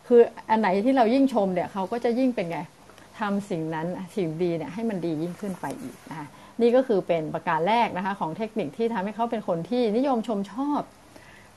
[0.07, 2.59] คืออันไหนที่เรายิ่งชมเนี่ยเขาก็จะยิ่งเป็นไง
[3.21, 3.87] ทำสิ่งนั้น
[4.17, 6.27] สิ่งดีเนี่ยให้มันดียิ่งขึ้นไปอีกนะคะ
[6.61, 10.81] นี่ก็คือเป็นประการแรกนะคะของเทคนิคที่ทำให้เขาเป็นคนที่นิยมชมชอบ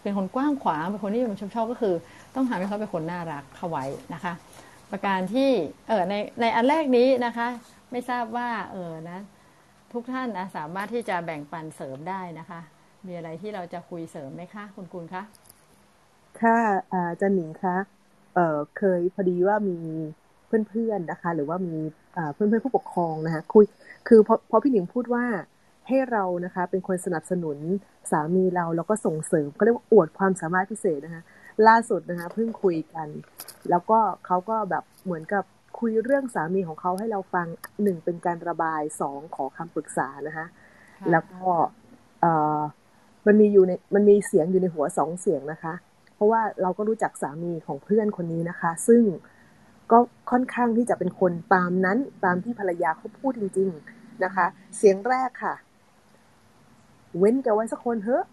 [0.04, 1.96] เป็นคนกว้างขวางเป็นคนนิยมชมชอบก็คือ
[2.36, 4.34] ต้องทำให้เขาเป็นคนน่ารักเข้าไว้นะคะ
[4.92, 5.50] ประการที่
[5.88, 7.48] เออในในอันแรกนี้นะคะ
[7.92, 9.20] ไม่ทราบว่าเออนะ
[9.94, 12.60] ทุกท่านนะสามารถที่จะแบ่งปันเสริมได้นะคะ
[13.08, 15.24] มีอะไรที่เราจะคุยเสริมไหมคะ คุณกุลคะ
[16.42, 16.60] ค่ะ
[16.92, 17.78] อาจารย์หนิงคะ
[18.36, 19.78] เออเคยพอดีว่ามี
[20.70, 21.76] เพื่อนๆนะคะ หรือว่ามี
[22.34, 23.66] เพื่อนๆผู้ปกครองนะคะคุย
[24.08, 25.26] คือพอพอพี่หนิงพูดว่า
[25.88, 27.58] ให้เรานะคะ เป็นคนสนับสนุน
[28.12, 31.24] สามีเราแล้วก็ส่งเสริมก็เรียกว่าอวดความสามารถพิเศษนะคะ
[31.68, 33.08] ล่าสุดนะคะเพิ่งคุยกัน
[33.70, 35.44] แล้วก็เขาก็แบบเหมือนกับ
[35.80, 37.48] คุยเรื่องสามีของเขาให้เราฟัง
[37.84, 40.46] หนึ่งเป็นการระบายสองขอคำปรึกษานะคะ
[41.12, 41.48] แล้วก็
[42.22, 42.26] เอ
[42.60, 42.62] อ
[43.28, 45.74] มันมีอยู่ในมันมีเสียงอยู่ในหัวสองเสียงนะคะ
[46.16, 49.04] เพราะว่าเราก็รู้จักสามีของเพื่อนคนนี้นะคะ ซึ่ง
[49.92, 49.98] ก็
[50.32, 54.46] ค่อนข้างที่จะเป็นคนตามนั้นตามที่ภรรยาเขาพูดจริง ๆ นะคะ
[54.78, 55.56] เสียงแรกค่ะ
[57.18, 58.24] เว้นแกไว้สักคนเถอะ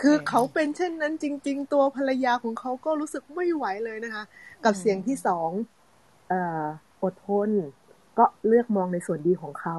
[0.00, 4.22] คือเขาเป็นเช่นนั้นจริง ๆ ตัวภรรยาของเขาก็รู้สึกไม่ไหวเลยนะคะ
[4.64, 5.50] กับเสียงที่สอง
[7.02, 7.50] อดทน
[8.18, 9.76] ก็เลือกมองในส่วนดีของเขา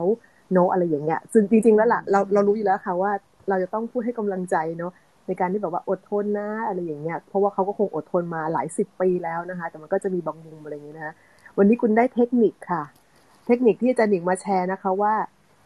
[0.51, 3.11] โนอะไรอย่างเงี้ยซึ่งจริง ๆ แล้วล่ะเราเรารู้อยู่แล้วค่ะว่า
[3.49, 4.91] เราจะต้องพูดให้กำลังใจเนาะ
[5.27, 11.15] ในการที่แบบว่าอดทนนะอะไรอย่างเงี้ยเพราะว่าเขาก็คงอดทนมาหลายสิบปีแล้วนะคะ แต่มันก็จะมีบางมุมอะไรอย่างเงี้ยนะ
[11.59, 12.83] วันนี้คุณได้เทคนิคค่ะ
[13.45, 15.15] เทคนิคที่อาจารย์หนิงมาแชร์นะคะว่า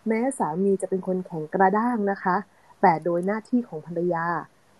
[0.07, 2.35] แม้สามีจะเป็นคนแข็งกระด้างนะคะ
[2.81, 4.25] แต่โดยหน้าที่ของภรรยา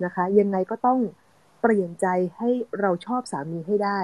[0.04, 1.00] นะคะ ยังไงก็ต้อง
[1.62, 4.00] เปลี่ยนใจให้เราชอบสามีให้ได้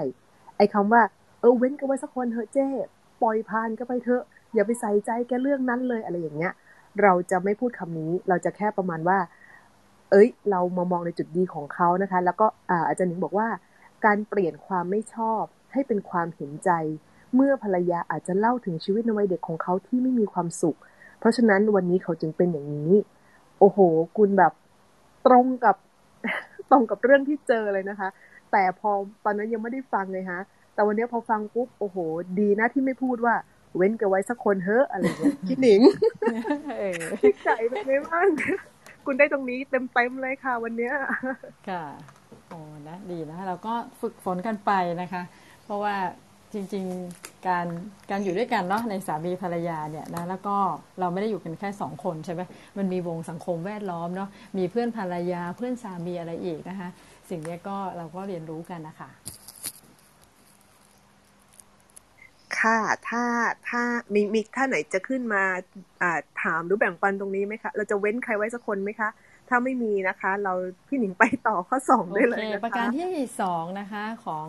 [0.57, 1.01] ไอ้คาว่า
[1.39, 2.67] เออเว้นกันไว้สักคนเถอะเจ้
[3.21, 6.53] ปล่อยผ่านก็ไปเถอะ อย่าไปใส่ใจแกเรื่องนั้นเลยอะไรอย่างเงี้ย
[7.01, 9.17] เราจะไม่พูดคำนี้ เราจะแค่ประมาณว่า
[10.11, 12.47] เอ้ย เรามามองในจุดดีของเขานะคะ แล้วก็
[12.87, 13.47] อาจารย์หนิงบอกว่า
[14.05, 15.43] การเปลี่ยนความไม่ชอบ
[15.77, 16.71] ให้เป็นความเห็นใจ
[17.35, 20.77] เมื่อภรรยาอาจจะเล่าถึงชีวิตในวัยเด็กของเขาที่ไม่มีความสุข
[21.19, 22.93] เพราะฉะนั้นวันนี้เขาจึงเป็นอย่างนี้
[23.59, 23.79] โอ้โห
[24.17, 24.53] คุณแบบ
[25.27, 25.75] ตรงกับ
[26.71, 28.09] ตรงกับเรื่องที่เจอเลยนะคะ
[28.51, 28.91] แต่พอ
[29.25, 30.39] ตอนนั้นยังไม่ได้ฟังเลยฮะ
[30.73, 31.97] แต่วันนี้พอฟังปุ๊บ โอ้โห
[32.39, 33.35] ดีนะที่ไม่พูดว่า
[33.75, 35.81] เว้นกันไว้สักคนเฮ้ออะไรอย่างเงี้ยพี่หนิง
[37.21, 38.27] คิดใจเป็นไงบ้าง
[39.05, 40.91] คุณได้ตรงนี้เต็มเต็มเลยค่ะวันนี้
[41.69, 41.83] ค่ะ
[42.49, 45.21] โอ้นะดีนะเราก็ฝึกฝนกันไปนะคะ
[45.67, 45.95] เพราะว่า
[46.53, 47.67] จริงๆการ
[48.09, 50.55] การอยู่ด้วยกันเนาะในสามีภรรยาเนี่ยนะแล้วก็
[50.99, 52.41] เราไม่ได้อยู่กันแค่สองคนใช่ไหม
[52.77, 56.89] มันมีวงสังคมแวดล้อมเนาะมีเพื่อนภรรยาเพื่อนสามีอะไรอีกนะคะ
[57.29, 59.09] สิ่งนี้ก็เราก็เรียนรู้กันนะคะ
[62.59, 63.23] ค่ะถ้า
[63.69, 63.81] ถ้า
[64.13, 65.43] มีมีท่าไหนจะขึ้นมา
[66.01, 69.09] อ่าถามหรือแบ่งปันตรงนี้ไหมคะเราจะเว้นใครไว้สักคนไหมคะ
[69.49, 70.53] ถ้าไม่มีนะคะ เรา
[70.87, 74.47] พี่หนิงไปต่อข้อสองได้เลยนะคะประการที่สองนะคะของ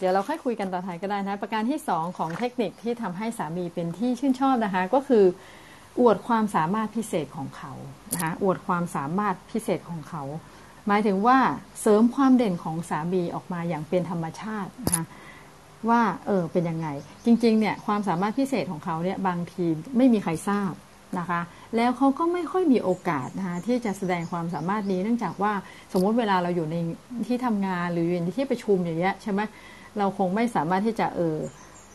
[0.00, 5.24] เดี๋ยวเราค่อยคุยกันต่อท้ายก็ได้นะ ประการที่สองของเทคนิคที่ทำให้สามีเป็นที่ชื่นชอบนะคะ ก็คือ
[6.00, 7.72] อวดความสามารถพิเศษของเขา
[8.12, 10.22] นะคะอวดความสามารถพิเศษของเขา
[10.86, 11.38] หมายถึงว่า
[11.80, 15.04] เสริมความเด่นของสามีออกมาอย่างเป็นธรรมชาตินะคะ
[15.88, 16.88] ว่าเออเป็นยังไง
[17.24, 19.64] จริง ๆ เนี่ยความสามารถพิเศษของเขาเนี่ยบางที
[19.96, 20.72] ไม่มีใครทราบ
[21.18, 21.40] นะคะ
[21.76, 25.52] แล้วเขาก็ไม่ค่อยมีโอกาสนะคะที่จะแสดงความสามารถนี้เนื่องจากว่า
[25.92, 26.76] สมมติเวลาเราอยู่ใน
[27.26, 29.40] ที่ทำงานหรืออยู่ในที่ประชุมอย่างเงี้ยใช่ไหม
[29.98, 31.36] เราคงไม่สามารถที่จะเออ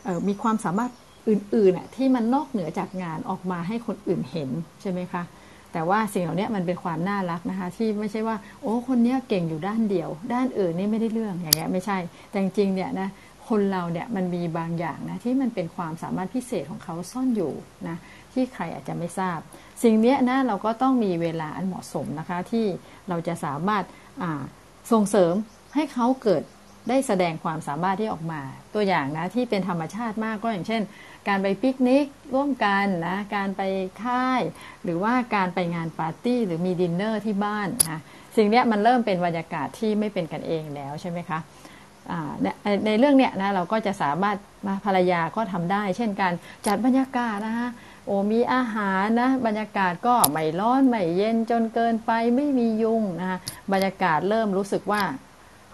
[0.04, 0.90] เออมีความสามารถ
[1.28, 5.22] อื่นๆน่ะที่มันนอกเหนือจากงานออกมาให้คนอื่นเห็นใช่ไหมคะ
[5.72, 11.98] แต่ว่าสิ่งเหล่านี้มันเป็นความน่ารักนะคะที่ไม่ใช่ว่า โอ้คนนี้เก่งอยู่ด้านเดียว ด้านอื่นนี่ไม่ได้เรื่องอย่างเงี้ยไม่ใช่
[12.30, 13.08] แต่จริงๆเนี่ยนะ
[13.48, 17.52] คนเราเนี่ยมันมีบางอย่างนะที่มันเป็นความสามารถพิเศษของเขาซ่อนอยู่
[17.88, 17.96] นะ
[18.32, 19.38] ที่ใครอาจจะไม่ทราบ
[19.82, 22.66] สิ่งนี้นะเราก็ต้องมีเวลาอันเหมาะสมนะคะที่
[23.08, 23.84] เราจะสามารถ
[24.92, 25.34] ส่งเสริม
[25.74, 26.42] ให้เขาเกิด
[26.88, 28.40] ได้แสดงความสามารถที่ออกมา
[28.74, 30.82] ตัวอย่างนะที่เป็นธรรมชาติมากก็อย่างเช่น
[31.28, 33.62] การไปปิกนิกร่วมกันนะการไป
[34.04, 34.40] ค่าย
[34.84, 38.00] หรือว่าการไปงานปาร์ตี้หรือมีดินเนอร์ที่บ้านนะ
[38.36, 41.38] สิ่งนี้มันเริ่มเป็นบรรยากาศที่ไม่เป็นกันเองแล้วใช่ไหมคะ
[42.86, 46.32] ในเรื่องเนี้ยนะเราก็จะสามารถมาภรรยาก็ทำได้ เช่นการ
[46.66, 47.68] จัดบรรยากาศนะคะ
[48.06, 53.38] โอ้มีอาหารนะบรรยากาศก็ไม่ร้อนไม่เย็นจนเกินไปไม่มียุงนะคะ
[53.72, 55.02] บรรยากาศเริ่มรู้สึกว่า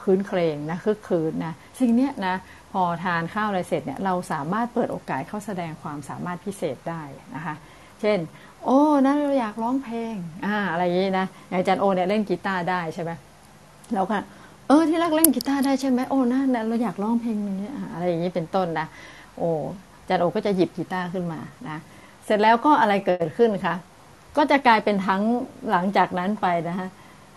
[0.02, 2.34] คืนเครงนะคึกคืนนะสิ่งนี้นะ
[2.72, 7.02] พอทานข้าวอะไรเสร็จเนี่ยเราสามารถเปิดโอกาสเข้าแสดงความสามารถพิเศษได้
[7.34, 7.54] นะคะ
[8.00, 8.18] เช่น
[8.64, 10.14] โอ้นะเราอยากร้องเพลง
[10.46, 13.10] อ่าอะไรอย่างนี้นะอย่างอาจารย์โอเนี่ยเล่นกีตาร์ได้ใช่ไหม
[13.94, 14.16] แล้วก็
[14.68, 18.86] เออที่รักเล่นกีตาร์ได้ใช่ไหมโอ้น่าเราอยากร้องเพลงนี้อะไรอย่างนี้เป็นต้นนะ
[19.38, 19.50] โอ้
[20.08, 21.78] จันโอก็จะหยิบกีตาร์ขึ้นมานะ
[22.24, 23.74] เสร็จแล้วก็อะไรเกิดขึ้นคะ
[24.36, 25.22] ก็จะกลายเป็นทั้ง
[25.70, 26.88] หลังจากนั้นไปนะคะ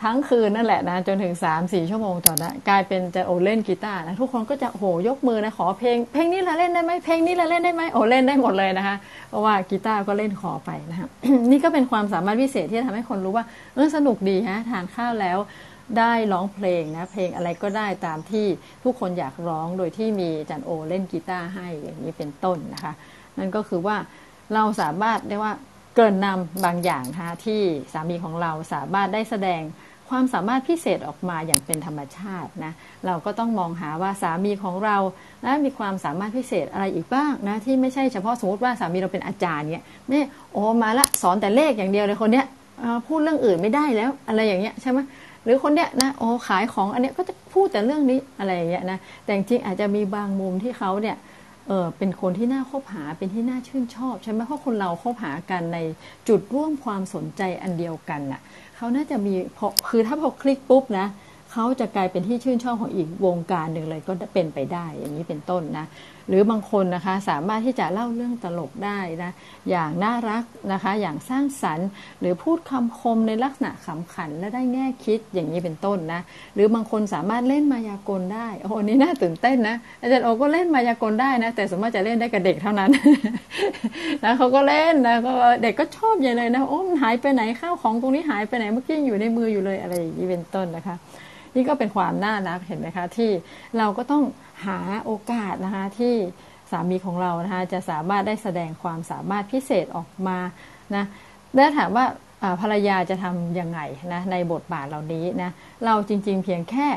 [0.04, 8.96] ทั้งคืนนั่นแหละนะจนถึงสามสี่ชั่วโมงต่อนะกลายเป็นจะโอเล่นกีตาร์นะทุกคนก็จะโหยกมือนะขอเพลงเพลงนี้ละเล่นได้ไหมเพลงนี้ละเล่นได้ไหมโอเล่นได้หมดเลยนะคะ
[9.30, 11.08] เพราะว่ากีตาร์ก็เล่นขอไปนะคะ
[11.52, 15.38] นี่ก็เป็นความสามารถพิเศษที่ทำให้คนรู้ว่าเออสนุกดีฮะทานข้าวแล้ว
[15.98, 18.48] ได้ร้องเพลงนะเพลงอะไรก็ได้ตามที่
[18.84, 22.94] ทุกคนอยากร้องโดยที่มีจันโอเล่นกีตาร์ให้อย่างนี้เป็นต้นนะคะ
[23.38, 23.98] นั่นก็คือว่า
[24.54, 25.54] เราสามารถได้ว่า
[25.96, 27.62] เกินนำบางอย่างนะคะที่
[27.94, 29.62] สามีของเราสามารถได้แสดง
[30.10, 32.74] ความสามารถพิเศษออกมาอย่างเป็นธรรมชาตินะ
[33.06, 34.98] เราก็ต้องมองหาว่าสามีของเรา
[35.46, 40.20] นะมีความสามารถพิเศษอะไรอีกบ้างนะที่ไม่ใช่เฉพาะสมมติว่าสามีเราเป็นอาจารย์เนี่ยไม่
[40.54, 42.46] โอ้มาละสอนแต่เลขอย่างเดียวเลยคนเนี้ย
[43.08, 45.00] พูดเรื่องอื่นไม่ได้แล้วอะไรอย่างเงี้ยใช่ไหม
[45.44, 51.16] หรือคนเนี้ยนะโอ้ขายของอันเนี้ยก็จะพูดแต่เรื่องนี้อะไรอย่างเงี้ยนะแต่จริงอาจจะมีบางมุมที่เขาเนี่ย
[51.68, 55.80] เออเป็นคนที่น่าคบหาเป็นที่น่าชื่นชอบใช่ไหมเพราะคนเราคบหากันใน
[56.28, 58.42] จุดร่วมความสนใจอันเดียวกันน่ะ
[58.76, 61.08] เขาน่าจะมีพอคือถ้าพอคลิกปุ๊บนะ
[61.52, 65.86] เขาจะกลายเป็นที่ชื่นชอบของอีกวงการหนึ่งเลยก็เป็นไปได้อย่างนี้เป็นต้นนะ
[66.28, 69.32] หรือบางคนนะคะสามารถที่จะเล่าเรื่องตลกได้นะ
[69.70, 71.88] อย่างน่ารักนะคะอย่างสร้างสรรค์
[72.20, 76.22] หรือพูดคำคมในลักษณะขำขันและได้แง่คิดอย่างนี้เป็นต้นนะ
[76.56, 82.90] หรือบางคนสามารถเล่นมายากลได้โอ้โหนี่น่าตื่นเต้นนะอาจารย์โอก็เล่นมายากลได้นะแต่สมมติจะเล่นได้กับเด็กเท่านั้น
[84.24, 85.34] นะเขาก็เล่นนะก็
[85.64, 90.98] เด็กก็ชอบใหญ่เลยนะโอ้มันหายไปไหนข้าวของตรงนี้หายไปไหนเมื่อกี้อยู่ในมืออยู่เลยอะไรอย่างนี้เป็นต้นนะคะ
[91.56, 93.30] นี่ก็เป็นความน่ารักเห็นไหมคะที่
[93.78, 94.24] เราก็ต้อง
[94.64, 96.16] หาโอกาสนะคะที่
[96.72, 100.40] สามีของเรานะคะจะสามารถได้แสดงความสามารถพิเศษออกมา
[100.96, 101.06] นะ
[101.56, 102.06] แล้วถามว่า
[102.62, 103.80] ภรรยาจะทำยังไง
[104.14, 105.52] นะในบทบาทเหล่านี้นะ
[105.86, 106.88] เราจริง ๆ เพียงแค่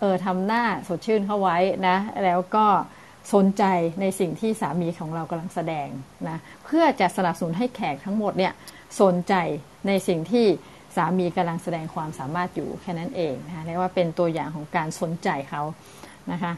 [0.00, 1.56] เออทำหน้าสดชื่นเข้าไว้
[1.88, 2.66] นะแล้วก็
[3.34, 3.64] สนใจ
[4.00, 5.88] ในสิ่งที่สามีของเรากำลังแสดง
[6.28, 8.52] นะเพื่อจะสนับสนุนให้แขกทั้งหมดเนี่ย
[9.00, 9.34] สนใจ
[9.86, 10.46] ในสิ่งที่
[10.96, 15.62] สามีกำลังแสดงความสามารถอยู่แค่นั้นเองนะคะเรียกว่าเป็นตัวอย่างของการสนใจเขา
[16.32, 16.52] นะคะ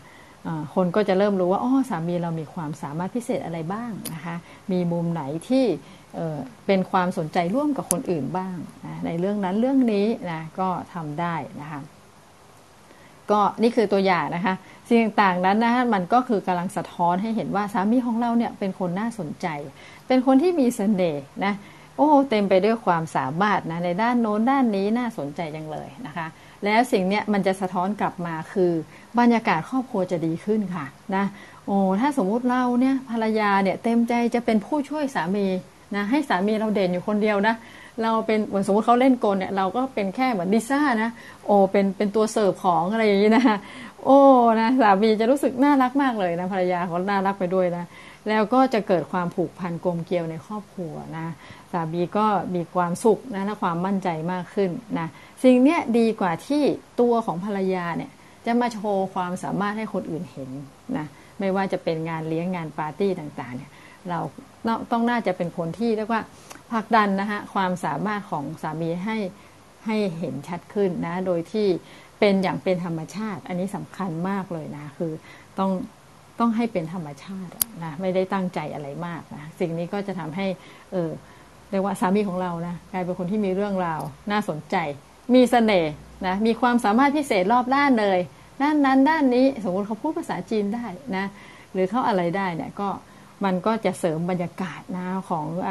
[0.75, 4.37] คนก็จะเริ่มรู้ว่าอ๋อสามีเรามีความสามารถพิเศษอะไรบ้างนะคะ
[4.73, 5.65] มีมุมไหนที่
[6.67, 11.81] เป็นความสนใจร่วมกับคนอื่นบ้างนะในเรื่องนั้นเรื่องนี้นะก็ทำได้นะคะ
[13.31, 14.55] ก็นี่คือตัวอย่างนะคะ
[14.89, 19.47] สิ่งต่างๆนั้นนะมันก็คือกำลังสะท้อนให้เห็นว่าสามีของเราเนี่ยเป็นคนน่าสนใจ
[20.07, 21.55] เป็นคนที่มีสเสน่ห์นะ
[21.97, 26.27] โอ้เต็มไปด้วยความสามารถนะในด้านโน้นด้านนี้น่าสนใจจังเลยนะคะ
[26.65, 28.73] แล้วสิ่งเนี้ยมันจะสะท้อนกลับมาคือ
[29.19, 31.25] บรรยากาศครอบครัวจะดีขึ้นค่ะนะ
[31.67, 35.47] โอ้ถ้าสมมุติเราเนี่ยภรรยาเนี่ยเต็มใจจะเป็นผู้ช่วยสามี
[35.97, 37.55] นะให้สามีเราเด่นอยู่คนเดียวนะ
[38.03, 41.11] เราเป็นเหมือนสมมติเขาเล่นกลเนี่ยเราก็เป็นแค่เหมือนดิซ่านะ
[41.47, 43.45] โอ้เป็นเป็นตัวเสิร์ฟของอะไรอย่างนี้นะ
[44.05, 44.21] โอ้
[44.61, 47.85] นะสามีจะรู้สึกน่ารักมากเลยนะภรรยาเขาน่ารักไปด้วยนะ
[48.29, 51.27] แล้วก็จะเกิดความผูกพันกลมเกลียวในครอบครัวนะ
[51.73, 55.07] สามีก็มีความสุขนะและความมั่นใจมากขึ้นนะ
[55.45, 56.63] สิ่งเนี้ยดีกว่าที่
[57.01, 58.11] ตัวของภรรยาเนี่ย
[58.47, 60.51] จะมาโชว์ความสามารถให้คนอื่นเห็น
[60.99, 61.07] นะ
[61.41, 63.71] ไม่ว่าจะเป็นงานเลี้ยงงานปาร์ตี้ต่างๆเนี่ย
[64.09, 64.19] เรา
[64.93, 66.23] ต้องน่าจะเป็นคนที่เรียกว่า
[66.73, 69.19] ผลักดันนะคะความสามารถของสามีให้
[69.87, 71.69] ให้เห็นชัดขึ้นนะโดยที่
[72.21, 75.13] เป็นอย่างเป็นธรรมชาติ อันนี้สำคัญมากเลยนะคือ
[75.59, 75.71] ต้อง
[76.39, 77.53] ต้องให้เป็นธรรมชาติ
[77.85, 80.47] นะไม่ได้ตั้งใจอะไรมากนะสิ่งนี้ก็จะทำให้
[80.93, 81.11] เออ
[81.71, 84.77] เรียกว่าสามีของเรานะกลายเป็นคนที่มีเรื่องราวน่าสนใจ
[85.35, 85.93] มีสเสน่ห์
[86.27, 88.19] นะมีความสามารถพิเศษรอบด้านเลย
[88.63, 91.27] ด้านนั้นด้านนี้สมมติเขาพูดภาษาจีนได้นะ
[91.73, 92.89] หรือเขาอะไรได้เนี่ยก็
[93.45, 95.71] มันก็จะเสริมบรรยากาศนะของอ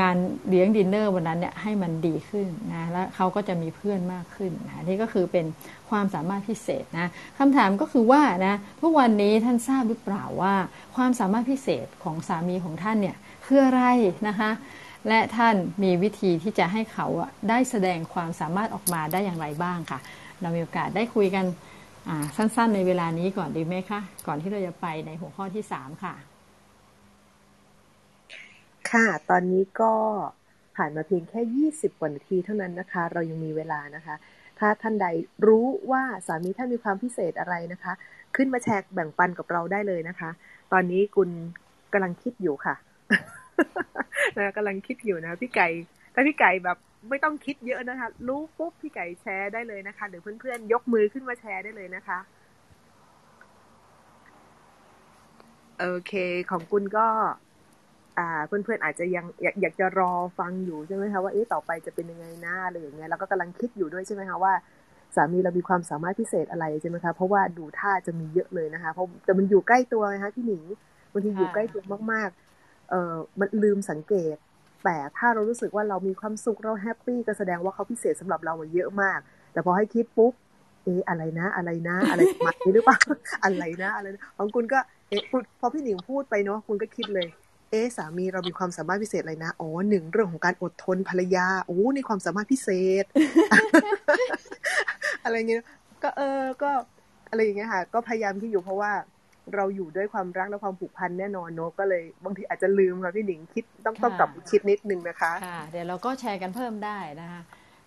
[0.00, 0.16] งาน
[0.48, 5.46] เลี้ยงดินเนอร์วันนั้นเนี่ยให้มันดีขึ้นนะแล้วเขาก็จะมีเพื่อนมากขึ้นนะนี่ก็คือเป็น
[5.90, 10.54] ความสามารถพิเศษนะคำถามก็คือว่านะทุกวันนี้ท่านทราบหรือเปล่าว่า
[10.96, 13.82] ความสามารถพิเศษของสามีของท่านเนี่ยคืออะไร
[14.28, 14.50] นะคะ
[15.08, 17.06] และท่านมีวิธีที่จะให้เขา
[17.48, 19.98] ได้แสดงความสามารถออกมาได้อย่างไรบ้างค่ะ
[20.40, 21.44] เรามีโอกาสได้คุยกัน
[22.36, 26.14] สั้นๆ ในเวลานี้ก่อนดีไหมคะก่อนที่เราจะไปในหัวข้อที่สามค่ะ
[28.90, 29.92] ค่ะตอนนี้ก็
[30.76, 31.40] ผ่านมาเพียงแค่
[31.72, 34.14] 20กว่านาทีเท่านั้นนะคะ เรายังมีเวลานะคะ
[34.58, 35.06] ถ้าท่านใด
[35.46, 37.92] รู้ว่าสามีท่านมีความพิเศษอะไรนะคะ
[38.36, 40.30] ขึ้นมาแชร์แบ่งปันกับเราได้เลยนะคะ
[40.72, 41.28] ตอนนี้คุณ
[41.92, 42.74] กำลังคิดอยู่ค่ะ
[44.36, 45.68] นะกำลังคิดอยู่นะพี่ไก่
[46.14, 52.18] ถ้าพี่ไก่แบบไม่ต้องคิดเยอะนะคะ รู้ปุ๊บพี่ไก่แชร์ได้เลยนะคะหรือเพื่อนๆยกมือขึ้นมาแชร์ได้เลยนะคะ
[55.80, 56.12] โอเค
[56.50, 57.06] ของคุณก็
[58.18, 64.52] อ่า เพื่อนๆอาจจะยังอยากอยากจะรอฟังอยู่ใช่ไหมคะว่าเอ๊ะต่อไปจะเป็นยังไงหน้าอะไรอย่างเงี้ยเราก็กำลังคิดอยู่ด้วยใช่ไหมคะว่า
[65.14, 70.62] สามีเรามีความสามารถพิเศษอะไรใช่ไหมคะ เพราะว่าดูท่าจะมีเยอะเลยนะคะ เพราะแต่มันอยู่ใกล้ตัวไงคะพี่หนิง
[71.12, 72.53] บางทีอยู่ใกล้ตัวมากๆ
[72.90, 74.36] เออมันลืมสังเกต
[74.84, 79.18] แต่ถ้าเรารู้สึกว่าเรามีความสุขเราแฮปปี้ก็แสดงว่าเขาพิเศษสำหรับเราเยอะมาก
[79.52, 80.32] แต่พอให้คิดปุ๊บ
[80.84, 82.98] เอ๊ะอะไรนะ อะไรนะ อะไรมานี้หรือเปล่า
[83.44, 85.22] อะไรนะ อะไรนะของคุณก็เอ๊ะ
[85.60, 87.28] พอพี่หนิงพูดไปเนาะคุณก็คิดเลย
[87.70, 92.68] เอ๊สามีเรามีความสามารถพิเศษอะไรนะอ๋อหนึ่งเรื่องของการอดทนภรรยาโอ้ในความสามารถพิเศ
[93.02, 93.04] ษ
[95.24, 95.64] อะไรเงี้ย
[96.02, 96.70] ก็เออก็
[97.30, 98.92] อะไรอย่างเงี้ยค่ะ ก็พยายามที่อยู่เพราะว่า
[99.54, 107.40] เราอยู่ด้วยความรักและความผูกพันแน่นอนเนอะก็เลยบางทีอาจจะลืมค่ะพี่หนิงคิดต้องต้องกลับคิดนิดนึงนะคะค่ะเดี๋ยวเราก็แชร์กันเพิ่มได้นะคะ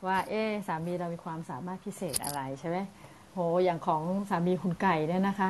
[0.06, 2.78] ว่าเอ๊สามีเรามีความสามารถพิเศษอะไรใช่ไหม
[3.34, 5.50] โหอย่างของสามีคุณไก่เนี่ยนะคะ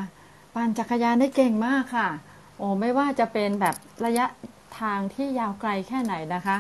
[0.54, 2.10] ปั่นจักรยานได้เก่งมากค่ะ
[2.58, 4.26] โอ้ไม่ว่าจะเป็นแบบระยะ
[4.80, 6.58] ทางที่ยาวไกลแค่ไหนนะคะ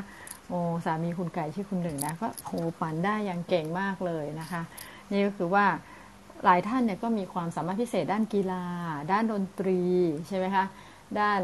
[0.48, 4.62] โอ้สามีคุณไก่ที่คุณหนึ่งนะก็โหปั่นได้อย่างเก่งมากเลยนะคะ
[5.12, 5.66] นี่ก็คือว่า
[6.46, 8.64] หลายท่านเนี่ยก็มีความสามารถพิเศษด้านกีฬา
[9.12, 9.80] ด้านดนตรี
[10.28, 10.66] ใช่ไหมคะ
[11.20, 11.42] ด้าน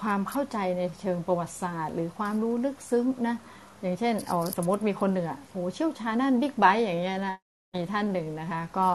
[0.00, 3.36] ความเข้าใจในเชิงประวัติศาสตร์ หรือความรู้ลึกซึ้งนะ
[3.82, 7.36] อย่างเช่นเอาสมมติมีคนหนึ่งอะโหเชี่ยวชาญด้านบิ๊กไบค์อย่างเงี้ยนะ
[7.76, 8.88] มีท่านหนึ่งนะคะก็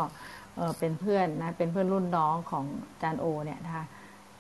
[0.79, 2.65] เป็นเพื่อนนะเป็นเพื่อนรุ่นน้องของ
[3.01, 3.85] จารย์โอเนี่ยนะคะ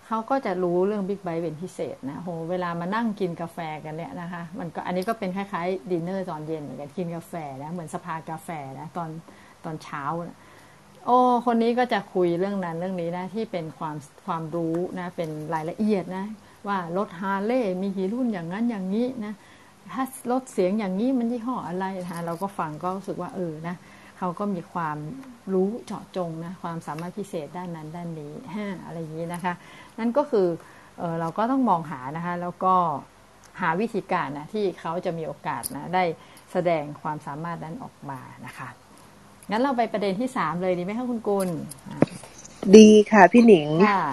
[0.07, 9.09] เขาก็จะรู้เรื่องบิ๊กไบค์เป็นพิเศษนะโหเวลามานั่งกินกาแฟกันเนี่ยนะคะมันก็อันนี้ก็เป็นคล้ายๆดินเนอร์ตอนเย็นเหมือนกันกินกาแฟนะเหมือนสภากาแฟนะตอน
[9.65, 10.37] ตอนเช้านะ
[11.05, 13.95] โอ้คนนี้ก็จะคุยเรื่องนั้นเรื่องนี้นะที่เป็นความ
[14.25, 16.25] ความรู้นะเป็นรายละเอียดนะ
[16.67, 19.33] ว่ารถฮาร์เลย์มีกี่รุ่นอย่างนั้นอย่างนี้นะ
[19.91, 23.75] ถ้ารถเสียงอย่างนี้มันยี่ห้ออะไรนะเราก็ฟังก็รู้สึกว่าเออนะ
[24.17, 24.97] เขาก็มีความ
[25.53, 29.53] รู้เจาะจงนะความสามารถพิเศษด้านนั้นด้านนี้ฮะอะไรอย่างนี้นะคะ
[29.99, 30.47] นั่นก็คือ
[30.97, 32.75] เออเราก็ต้องมองหานะคะแล้วก็
[33.61, 36.03] หาวิธีการนะที่เขาจะมีโอกาสนะได้
[36.51, 38.69] แสดงความสามารถนั้นออกมานะคะ
[39.53, 41.49] งั้นเราไปประเด็นที่สามเลยดีไหมคะคุณกุล
[42.75, 44.03] ดีค่ะพี่หนิงค่ะ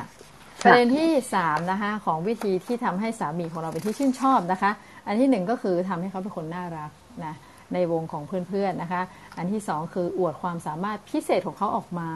[0.64, 4.70] ประเด็นที่สามนะคะของวิธีที่ทำให้สามีของเราเป็นที่ชื่นชอบนะคะ
[5.06, 6.90] อันที่หนึ่งก็คือทำให้เขาเป็นคนน่ารัก
[7.24, 7.34] นะ
[7.74, 9.02] ในวงของเพื่อนๆนะคะ
[9.36, 12.10] อันที่สองคืออวดความสามารถพิเศษของเขาออกมา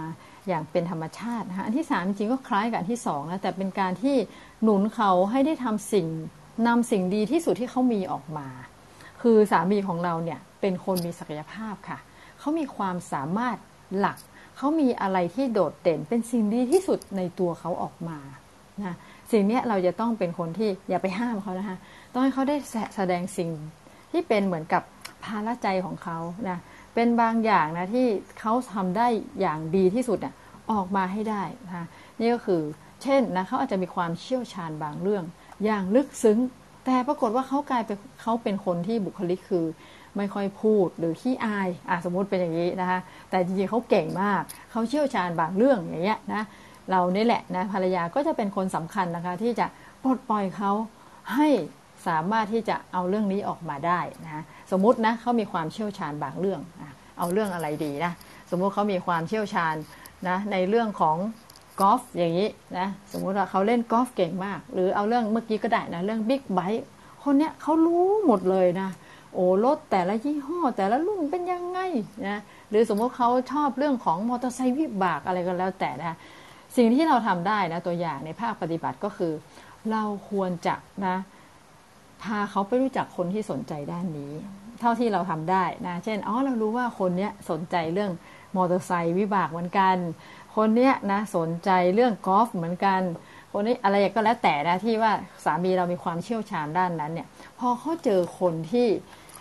[0.48, 4.16] อย่างเป็นธรรมชาตินะคะอันที่สามจริงๆก็คล้ายกับอันที่สองนะแต่เป็นการที่
[4.62, 6.06] หนุนเขาให้ได้ทำสิ่ง
[6.66, 8.48] นำสิ่งดีที่สุดที่เขามีออกมา
[9.22, 13.56] คือสามีของเราเนี่ยเป็นคนมีศักยภาพค่ะเขามีความสามารถ
[13.98, 14.18] หลัก
[14.56, 18.18] เขามีอะไรที่โดดเด่นเป็นสิ่งดีที่สุดในตัวเขาออกมา
[18.84, 18.96] นะ
[19.32, 21.76] สิ่งนี้เราจะต้องเป็นคนที่อย่าไปห้ามเขานะคะ
[22.12, 22.56] ต้องให้เขาได้
[22.96, 23.50] แสดงสิ่ง
[24.12, 24.82] ที่เป็นเหมือนกับ
[25.24, 26.58] ภาระใจของเขานะ
[26.94, 28.06] เป็นบางอย่างนะที่
[28.40, 29.06] เขาทำได้
[29.40, 30.34] อย่างดีที่สุดน่ะ
[30.72, 31.86] ออกมาให้ได้นะ
[32.20, 32.62] นี่ก็คือ
[33.02, 35.24] เช่นนะเขาอาจจะมีความเชี่ยวชาญบางเรื่อง
[35.64, 36.38] อย่างลึกซึ้ง
[36.84, 39.64] แต่ปรากฏว่าเขากลายเป็นเขาเป็นคนที่บุคลิกคือ
[40.16, 42.98] ไม่ค่อยพูดหรือขี้อายอะสมมติเป็นอย่างนี้นะคะ
[43.30, 46.42] แต่จริงๆเขาเก่งมากเขาเชี่ยวชาญบางเรื่องอย่างเงี้ยนะ
[46.90, 49.66] เรานี่แหละนะภรรยาก็จะเป็นคนสำคัญนะคะ ที่จะ
[50.02, 50.72] ปลดปล่อยเขา
[51.34, 51.48] ให้
[52.06, 56.60] สามารถที่จะเอาเรื่องนี้ออกมาได้นะสมมตินะเขามีความเชี่ยวชาญบางเรื่อง
[57.18, 58.12] เอาเรื่องอะไรดีนะ
[58.50, 59.74] สมมุติเขามีความเชี่ยวชาญ
[60.28, 61.16] นะในเรื่องของ
[61.80, 62.48] กอล์ฟอย่างนี้
[62.78, 66.84] นะสมมุติว่าเขาเล่นกอล์ฟเก่งมาก หรือเอาเรื่องเมื่อกี้ก็ได้นะเรื่องบิ๊กไบค์
[67.22, 68.88] คนเนี้ยเขารู้หมดเลยนะ
[69.34, 71.78] โอ้รถแต่ละยี่ห้อ แต่ละรุ่นเป็นยังไง
[72.28, 76.16] นะหรือสมมติเขาชอบเรื่องของมอเตอร์ไซค์วิบากอะไรก็แล้วแต่นะ
[76.76, 79.32] สิ่งที่เราทำได้นะตัวอย่างในภาคปฏิบัติก็คือ
[79.90, 80.74] เราควรจะ
[81.06, 81.16] นะ
[82.22, 84.32] พาเขาไปรู้จักคนที่สนใจด้านนี้
[84.80, 88.12] เท่าที่เราทำได้นะเช่นอ๋อเรารู้ว่าคนเนี้ยสนใจเรื่อง
[88.56, 89.96] มอเตอร์ไซค์วิบากเหมือนกัน
[90.56, 93.00] คนเนี้ยนะสนใจเรื่องกอล์ฟเหมือนกัน
[93.52, 95.12] คนนี้อะไรก็แล้วแต่นะที่ว่า
[95.44, 97.26] สามีเรามีความเชี่ยวชาญด้านนั้นเนี่ย
[97.58, 98.88] พอเขาเจอคนที่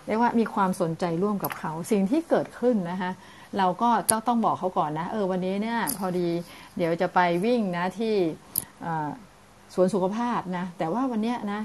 [0.06, 3.10] เรียกว่ามีความสนใจร่วมกับเขา สิ่งที่เกิดขึ้นนะคะ
[3.58, 6.28] เราก็ต้องต้องบอกเขาก่อนนะเออวันนี้เนี่ยพอดี
[6.76, 8.14] เดี๋ยวจะไปวิ่งนะที่
[9.74, 11.60] สวนสุขภาพนะแต่ว่าวันนี้นะ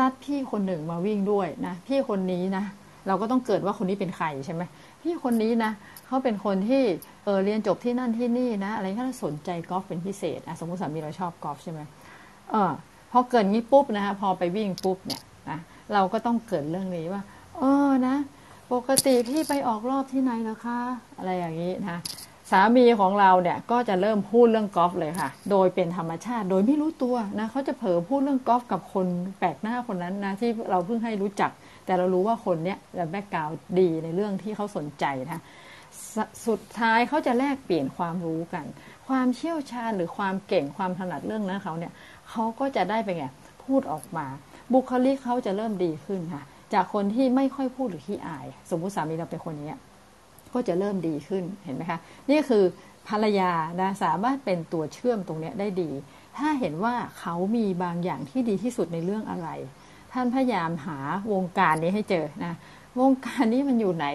[0.00, 2.64] นัดพี่คนหนึ่งมาวิ่งด้วยนะพี่คนนี้นะ
[3.06, 4.62] เราก็ต้องเกิดว่าคนนี้เป็นใครใช่ไหม
[5.02, 5.70] พี่คนนี้นะ
[6.06, 6.82] เขาเป็นคนที่
[7.24, 11.80] เออเรียนจบที่นั่นที่นี่นะอะไรก็สนใจกอล์ฟเป็นพิเศษอะสมมติสามีเราชอบกอล์ฟใช่ไหม
[12.50, 12.72] เออ
[13.12, 15.20] พอเกิดงี้ปุ๊บนะคะพอไปวิ่งปุ๊บเนี่ย
[15.94, 17.22] เราก็ต้องเกิดเรื่องนี้ว่า
[17.58, 18.16] เออนะ
[18.72, 20.78] ปกติพี่ไปออกรอบที่ไหนแล้วคะ
[21.18, 21.98] อะไรอย่างนี้นะ
[22.50, 29.06] สามีของเราเนี่ยก็จะเริ่มพูดเรื่องกอล์ฟเลยค่ะ โดยเป็นธรรมชาติ โดยไม่รู้ตัวนะเขาจะเผลอพูดเรื่องกอล์ฟกับคน
[29.38, 31.50] แปลกหน้าคนนั้นนะที่เราเพิ่งให้รู้จัก
[31.86, 32.78] แต่เรารู้ว่าคนเนี้ย
[33.10, 35.40] แบ็กกราวดีในเรื่องที่เขาสนใจนะ
[36.46, 38.64] สุดท้ายเขาจะแลกเปลี่ยนความรู้กัน
[39.08, 41.92] ความเชี่ยวชาญหรือความเก่งความถนัดเรื่องนั้นเขาเนี่ย
[42.30, 43.24] เขาก็จะได้ไปไง
[43.64, 44.26] พูดออกมา
[44.72, 46.42] บุคลิกเขาจะเริ่มดีขึ้นค่ะ
[46.74, 49.72] จากคนที่ไม่ค่อยพูดหรือขี้อาย สมมุติสามีเราเป็นคนนี้
[50.54, 51.98] ก็จะเริ่มดีขึ้นเห็นไหมคะ
[52.30, 52.64] นี่คือ
[53.08, 55.90] ภรรยานะสามารถเป็นตัวเชื่อมตรงนี้ได้ดี
[56.36, 59.48] ถ้าเห็นว่าเขามีบางอย่างที่ดีที่สุดในเรื่องอะไร
[60.12, 60.98] ท่านพยายามหา
[61.32, 62.54] วงการนี้ให้เจอนะ
[63.00, 64.06] วงการนี้มันอยู่ไหน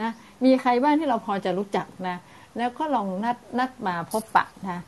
[0.00, 0.10] นะ
[0.44, 2.16] มีใครบ้างที่เราพอจะรู้จักนะ
[2.56, 4.80] แล้วก็ลองนัดนัดมาพบปะนะ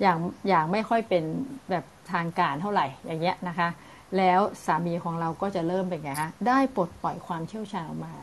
[0.00, 0.18] อย่าง
[0.48, 1.24] อย่างไม่ค่อยเป็น
[1.70, 3.68] แบบทางการเท่าไหร่อย่างเงี้ยนะคะ
[4.18, 8.14] แล้วสามีของเราก็จะเริ่มเป็นไงฮะได้ปลดปล่อยความเชี่ยวชาญออกมา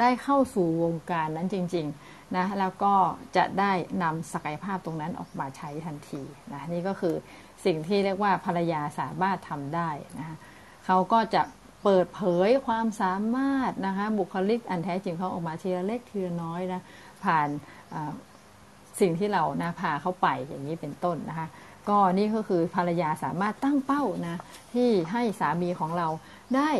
[0.00, 2.94] ได้เข้าสู่วงการนั้นจริงๆนะแล้วก็
[3.36, 3.72] จะได้
[4.02, 6.22] นำศักยภาพตรงนั้นออกมาใช้ทันที
[6.52, 7.14] นะนี่ก็คือ
[7.64, 10.36] สิ่งที่เรียกว่าภรรยาสามารถทำได้นะ
[10.86, 11.42] เขาก็จะ
[11.84, 16.80] เปิดเผยความสามารถนะคะบุคลิกอันแท้จริงเขาออกมาทีละเล็กทีละน้อยนะ
[17.24, 17.48] ผ่าน
[19.00, 21.46] สิ่งที่เรานะพาเขาไปอย่างนี้เป็นต้นนะคะ
[21.88, 24.36] ก็นี่ก็คือภรรยาสามารถตั้งเป้านะ
[24.74, 26.08] ที่ให้สามีของเรา
[26.56, 26.70] ได้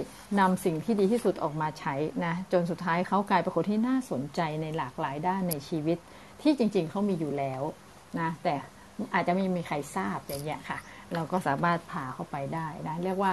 [0.40, 1.94] นำสิ่งที่ดีที่สุดออกมาใช้
[2.24, 5.98] นะจนสุดท้ายเขากลายเป็นคนที่น่าสนใจในหลากหลายด้านในชีวิต
[6.42, 7.62] ที่จริงๆเขามีอยู่แล้ว
[8.20, 8.55] นะแต่
[9.14, 10.78] อาจจะไม่มีใครทราบอย่างเงี้ยค่ะ
[11.14, 13.32] เราก็สามารถพาเข้าไปได้นะเรียกว่า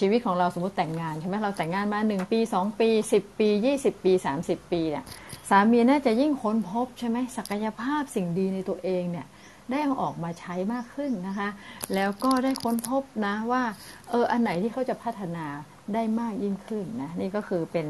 [0.00, 3.48] ชีวิตของเราสมมติแต่งงานใช่ไหมเราแต่งงานมา 1 ปี 2 ปี 10 ปี
[3.78, 5.04] 20 ปี 30 ปีเนี่ย
[5.50, 9.26] สามีน่าจะยิ่งค้นพบใช่ไหมศักยภาพสิ่งดีในตัวเองเนี่ย
[9.70, 11.48] ได้เอาออกมาใช้มากขึ้นนะคะ
[11.94, 13.62] แล้วก็ได้ค้นพบนะว่า
[14.10, 15.46] เอออันไหนที่เขาจะพัฒนา
[15.94, 17.86] ได้มากยิ่งขึ้นนะนี่ก็คือเป็น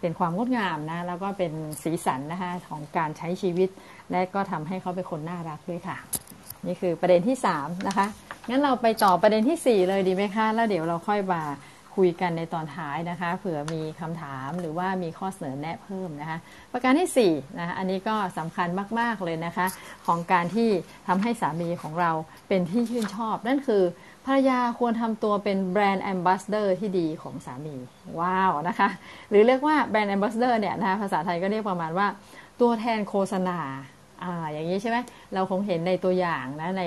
[0.00, 3.68] เป็นความงดงามนะแล้วก็เป็นสีสันนะคะของการใช้ชีวิต
[4.10, 5.96] และก็ทำให้เขาเป็นคนน่ารักด้วยค่ะ
[6.66, 8.06] นี่คือประเด็นที่3นะคะ
[8.48, 11.42] งั้นเราไปต่อประเด็นที่ 4 เลยดีไหมคะแล้วเดี๋ยวเราค่อยมา
[11.96, 16.38] คุยกันในตอนท้ายนะคะ เผื่อมีคำถามหรือว่ามีข้อเสนอแนะเพิ่มนะคะ
[16.72, 18.68] ประการที่4นะคะอันนี้ก็สำคัญ
[18.98, 19.66] มากๆเลยนะคะ
[20.06, 20.68] ของการที่
[21.08, 22.10] ทำให้สามีของเรา
[22.48, 23.82] เป็นที่ชื่นชอบ นั่นคือ
[24.26, 27.76] ภรรยาควรทำตัวเป็นแบรนด์แอมบาสเดอร์ที่ดีของสามี
[28.18, 28.88] ว้าวนะคะ
[29.28, 32.06] หรือเรียกว่า brand ambassador เนี่ยนะคะภาษาไทยก็เรียกประมาณว่า
[32.60, 33.58] ตัวแทนโฆษณา
[34.22, 34.98] อ่าอย่างนี้ใช่ไหม
[35.34, 36.82] เราคงเห็นในตัวอย่างนะใน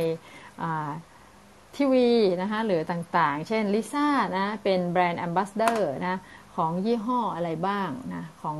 [1.77, 2.07] ทีวี
[2.41, 4.07] นะคะหรือต่างๆ เช่นลิซ่า
[4.37, 6.19] นะเป็น brand ambassador นะ
[6.55, 8.57] ของยี่ห้ออะไรบ้างนะของ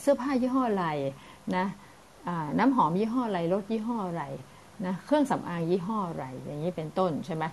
[0.00, 0.86] เสื้อผ้ายี่ห้ออะไร
[1.56, 1.66] นะ
[2.58, 4.24] น้ำหอมยี่ห้ออะไรรถยี่ห้ออะไร
[4.86, 7.44] นะเครื่องสำอางยี่ห้ออะไรอย่างนี้เป็นต้นใช่ไหม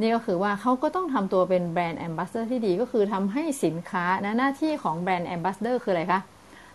[0.00, 6.20] นี่ก็คือว่าเขาก็ต้องทำตัวเป็น brand ambassador ที่ดีก็คือทำให้สินค้านะหน้าที่ของ brand ambassador คืออะไรคะ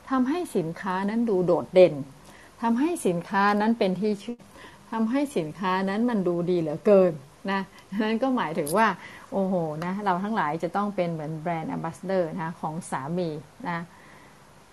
[0.09, 1.93] ทำให้สินค้านั้นดูโดดเด่น
[2.61, 4.39] ทำให้สินค้านั้นเป็นที่ชื่นชอบ
[4.91, 7.13] ทำให้สินค้านั้นมันดูดีเหลือเกิน
[7.51, 7.61] นะ
[8.01, 8.87] นั้นก็หมายถึงว่า
[9.31, 13.29] โอ้โหนะเราทั้งหลายจะต้องเป็นเหมือน brand ambassador นะของสามี
[13.69, 13.79] นะ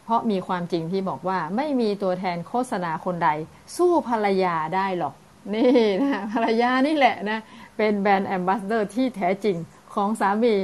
[0.05, 3.31] เพราะมีความจริงที่บอกว่าไม่มีตัวแทนโฆษณาคนใด
[3.77, 5.15] สู้ภรรยาได้หรอก
[5.55, 7.39] นี่นะภรรยานี่แหละนะ
[7.77, 9.57] เป็น brand ambassador ที่แท้จริง
[9.95, 10.55] ของสามี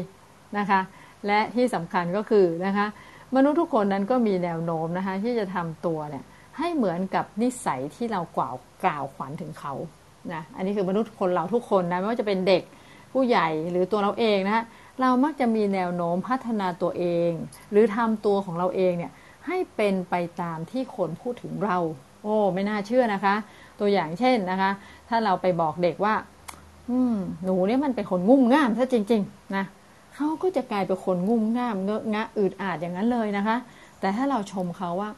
[0.58, 0.80] นะคะ
[1.26, 2.86] และที่สำคัญก็คือนะคะ
[3.34, 6.24] มนุษย์ทุกคนนั้นก็มีแนวโน้มนะคะที่จะทำตัวเนี่ย
[6.58, 9.74] ให้เหมือนกับนิสัยที่เรากล่าวกล่าวขวัญถึงเขา
[10.32, 12.62] นะอันนี้คือมนุษย์คนเราทุกคนนะไม่ว่าจะเป็นเด็ก
[13.12, 14.64] ผู้ใหญ่หรือตัวเราเองนะฮะ
[15.00, 17.30] เรามักจะมีแนวโน้มพัฒนาตัวเอง
[17.70, 19.12] หรือทำตัวของเราเองเนี่ย
[19.46, 21.78] ให้เป็นไปตามที่คนพูดถึงเรา
[22.22, 23.34] โอ้ไม่น่าเชื่อนะคะ
[23.80, 24.70] ตัวอย่างเช่นนะคะ
[25.08, 26.14] ถ้าเราไปบอกเด็กว่า
[26.90, 29.64] อืมหนูเนี่ยมันเป็นคนงุ่มง่ามซะจริง ๆ นะ
[30.14, 33.56] เขาก็จะกลายเป็นคนงุ่มง่ามเงอะงะอืดอาดอย่างนั้นเลยนะคะ
[34.00, 35.10] แต่ถ้าเราชมเขาว่า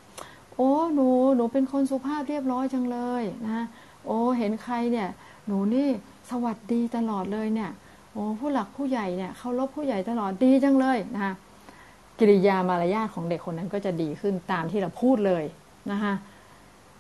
[0.55, 3.65] โอ้หนูหนูเป็นคนสุภาพเรียบร้อยจังเลยนะ
[4.07, 5.09] โอ้เห็นใครเนี่ย
[5.47, 5.89] หนูนี่
[6.31, 7.71] สวัสดีตลอดเลยเนี่ย
[8.13, 11.35] โอ้ผู้หลักผู้ใหญ่เนี่ยเคารพผู้ใหญ่ตลอดดีจังเลยนะคะ
[12.19, 15.45] กิริยามารยาทของเด็กคนนั้นก็จะดีขึ้นตามที่เราพูดเลย
[15.93, 16.13] นะคะ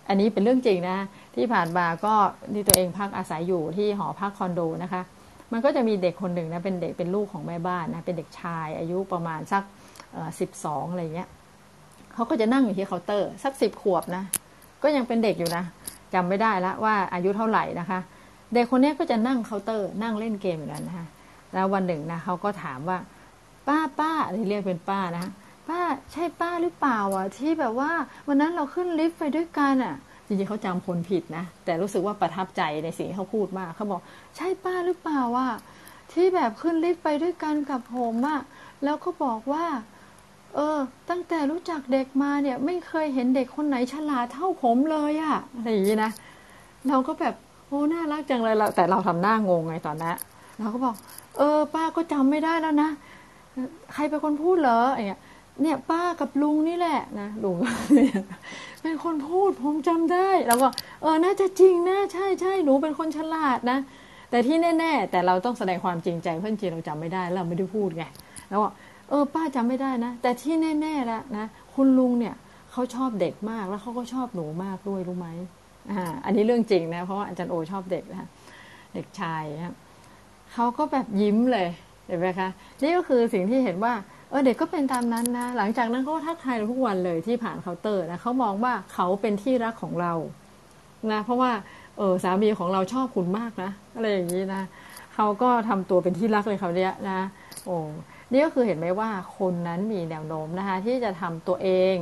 [0.09, 0.99] อันนี้เป็นเรื่องจริงนะ
[1.35, 2.15] ที่ผ่านมาก็
[2.53, 5.03] ที่ตัวเองพักอาศัยอยู่ที่หอพักคอนโดนะคะ
[5.53, 9.63] มันก็จะมีเด็กคนหนึ่งนะเป็นเด็กเป็นลูกของแม่บ้านนะเป็นเด็กชายอายุประมาณสัก
[10.41, 11.29] สิบสองอะไรเงี้ย
[12.15, 14.25] เขาก็จะนั่งอยู่ที่เคาน์เตอร์สักสิบขวบนะ
[14.83, 15.65] ก็ยังเป็นเด็กอยู่นะ
[16.15, 18.01] จำไม่ได้แล้วว่าอายุเท่าไหร่นะคะ
[18.55, 21.07] เด็กคนนี้ก็จะนั่งเคาน์เตอร์นั่งเล่นเกมอยู่นั้นนะคะ
[21.55, 22.99] แล้ววันหนึ่งนะเขาก็ถามว่า
[23.69, 24.13] ป้าป้า
[24.49, 25.27] เรียกเป็นป้านะ
[25.69, 25.81] ป้า
[26.13, 27.91] ใช่ป้าหรือเปล่าอะที่แบบว่า
[28.29, 29.95] วันนั้นเราขึ้นลิฟต์ไปด้วยกันอะ
[30.27, 34.01] จริงๆเขาจำคนผิดนะ แต่รู้สึกว่าประทับใจในสิ่งที่เขาพูดมากเขาบอก
[34.37, 35.49] ใช่ป้าหรือเปล่าว่า
[36.13, 38.41] ที่แบบขึ้นลิฟต์ไปด้วยกันกับผมอะ
[38.85, 39.65] แล้วก็บอกว่า
[40.57, 40.79] เออ
[41.11, 46.11] ตั้งแต่รู้จักเด็กมาเนี่ย ไม่เคยเห็นเด็กคนไหนฉลาดเท่าผมเลยอะอะไรอย่างนี้นะ
[46.89, 47.35] เราก็แบบ
[47.69, 50.17] โอ้น่ารักจังเลยเราแต่เราทำหน้างงไงตอนนั้น
[50.59, 50.95] เราก็บอก
[51.39, 52.91] เออ ป้าก็จำไม่ได้แล้วนะ
[53.95, 55.21] ใครเป็นคนพูดเหรอไอ้เงี้ย
[55.63, 57.57] เนี่ยป้ากับลุงนี่แหละนะลุง
[58.83, 60.69] เป็นคนพูดผมจำได้แล้วก็
[61.03, 63.79] เออน่าจะจริงนะใช่ใช่หนูเป็นคนฉลาดนะ
[64.31, 68.05] แต่ที่แน่ ๆ แต่เราต้องแสดงความจริงใจเพราะจริงเราจำไม่ได้เราไม่ได้พูดไง
[68.51, 68.61] แล้ว
[69.09, 72.35] เออ ป้าจำไม่ได้นะ แต่ที่แน่ๆแล้วนะคุณลุงเนี่ย
[72.73, 75.29] เขาชอบเด็กมากแล้วเขาก็ชอบหนูมากด้วยรู้ไหม
[75.91, 78.29] อ่าอันนี้เรื่องจริงนะ เพราะว่าอาจารย์โอชอบเด็กนะ
[78.95, 79.75] เด็กชายนะ
[80.53, 81.69] เขาก็แบบยิ้มเลย
[82.07, 82.49] เห็นไหมคะ
[82.83, 83.93] นี่ก็คือสิ่งที่เห็นว่า
[84.31, 90.13] เออเด็กก็เป็นตามนั้นนะ หลังจากนั้นเขาทักทายเราทุกวันเลยที่ผ่านเคาน์เตอร์นะเขามองว่าเขาเป็นที่รักของเรา
[91.13, 91.51] นะเพราะว่า
[91.99, 94.63] เออสามีของเราชอบคุณมากนะอะไรอย่างนี้นะ
[95.15, 97.21] เขาก็ทำตัวเป็นที่รักเลยเขาเนี้ยนะ
[97.65, 97.77] โอ้
[98.33, 101.95] นี่ก็คือเห็นไหมว่าคนนั้นมีแนวโน้มนะคะที่จะทำตัวเอง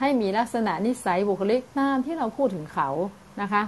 [0.00, 2.88] ให้มีลักษณะนิสัยบุคลิกตามที่เราพูดถึงเขา
[3.42, 3.62] นะคะ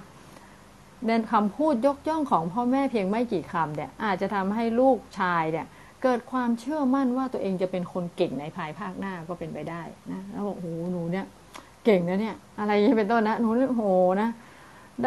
[1.06, 5.66] เน้นคำพูดยกย่องของพ่อแม่เพียงไม่กี่คำเนี่ยอาจจะทำให้ลูกชายเนี่ย
[6.02, 9.82] เกิดความเชื่อมั่นว่าตัวเองจะเป็นคนเก่งในภายภาคหน้าก็เป็นไปได้
[10.12, 11.26] นะแล้วบอกโอ้โหหนูเนี่ย
[11.84, 13.84] เก่งนะเนี่ย อะไรเป็นต้นนะหนูโอ้โห
[14.22, 14.28] นะ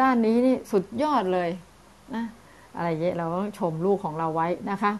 [0.00, 1.50] ด้านนี้นี่สุดยอดเลย
[2.14, 2.24] นะ
[2.76, 4.92] อะไรเยอะเราต้องชมลูกของเราไว้นะคะ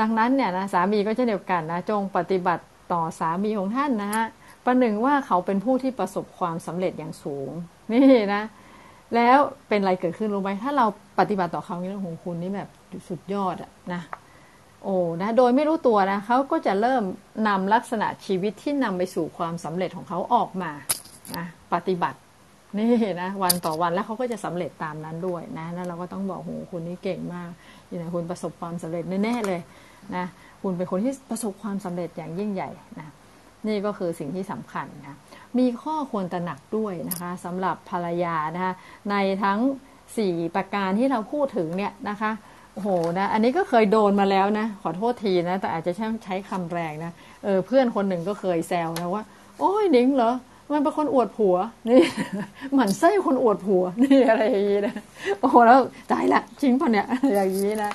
[0.00, 4.24] ดังนั้นเนี่ยนะสามีก็เช่นเดียวกันนะจงปฏิบัติต่อสามีของท่านนะฮะ
[4.64, 7.50] ประหนึ่งว่าเขาเป็นผู้ที่ประสบความสำเร็จอย่างสูง
[7.92, 8.02] นี่
[8.34, 8.42] นะ
[9.14, 9.38] แล้ว
[9.68, 10.86] เป็นอะไรเกิดขึ้นรู้ไหมถ้าเรา
[11.18, 12.68] ปฏิบัติต่อเขาเนี่ยโอ้โหคุณนี่แบบ
[13.08, 14.02] สุดยอดอะนะ
[14.84, 17.02] โอ้นะโดยไม่รู้ตัวนะเขาก็จะเริ่ม
[17.48, 20.72] นำลักษณะชีวิตที่นำไปสู่ความสำเร็จของเขาออกมา
[21.36, 22.18] นะปฏิบัติ
[22.78, 22.90] นี่
[23.22, 27.50] นะวันต่อวันแล้วเขาก็จะสำเร็จตามนั้นด้วยนะนั่นเราก็ต้องบอกโหคุณนี่เก่งมาก
[27.88, 29.60] นี่นะคุณประสบความสำเร็จแน่ๆเลย
[30.16, 30.24] นะ
[30.62, 33.08] คุณเป็นคนที่ประสบความสำเร็จอย่างยิ่งใหญ่นะ
[33.68, 35.16] นี่ก็คือสิ่งที่สำคัญนะ
[35.58, 38.74] มีข้อควรตระหนักด้วยนะคะสำหรับภรรยานะคะ
[39.10, 39.14] ใน
[39.44, 39.58] ทั้ง
[40.06, 42.30] 4 ประการที่เราพูดถึงเนี่ยนะคะ
[42.72, 45.92] โอ้โหนะอันนี้ก็เคยโดนมาแล้วนะขอโทษทีนะแต่อาจจะ
[46.24, 47.12] ใช้คำแรงนะ
[47.44, 49.24] เออเพื่อนคนหนึ่งก็เคยแซวนะว่า
[49.58, 50.32] โอ้ยนิ้งเหรอ
[50.72, 51.56] มันเป็นคนอวดผัว
[51.88, 52.00] นี่
[52.72, 54.94] เหมันไส้คนอวดผัวนี่อะไรอย่างนี้นะ
[55.40, 55.78] โอ้โหแล้ว
[56.12, 57.90] ตายละจริงปะเนี่ยอย่างนี้นะ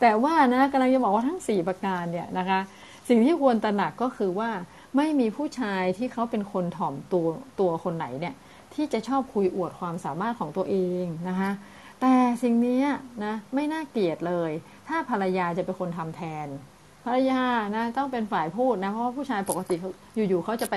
[0.00, 2.60] แต่ว่านะกำลังจะบอกว่าทั้งสี่ประการเนี่ยนะคะ
[3.08, 4.50] สิ่งที่ควรตระหนักก็คือว่า
[4.96, 7.26] ไม่มีผู้ชายที่เขาเป็นคนถ่อมตัว
[7.60, 8.34] ตัวคนไหนเนี่ย
[8.74, 11.50] ที่จะชอบคุยอวดความสามารถของตัวเองนะคะ
[12.00, 12.82] แต่สิ่งนี้
[13.24, 14.50] นะไม่น่าเกลียดเลย
[14.88, 16.46] ถ้าภรรยาจะเป็นคนทำแทน
[17.04, 17.42] ภรรยา
[17.76, 19.74] นะต้องเป็นฝ่ายพูดนะเพราะว่าผู้ชายปกติ
[20.14, 20.74] อยู่ๆเขาจะไป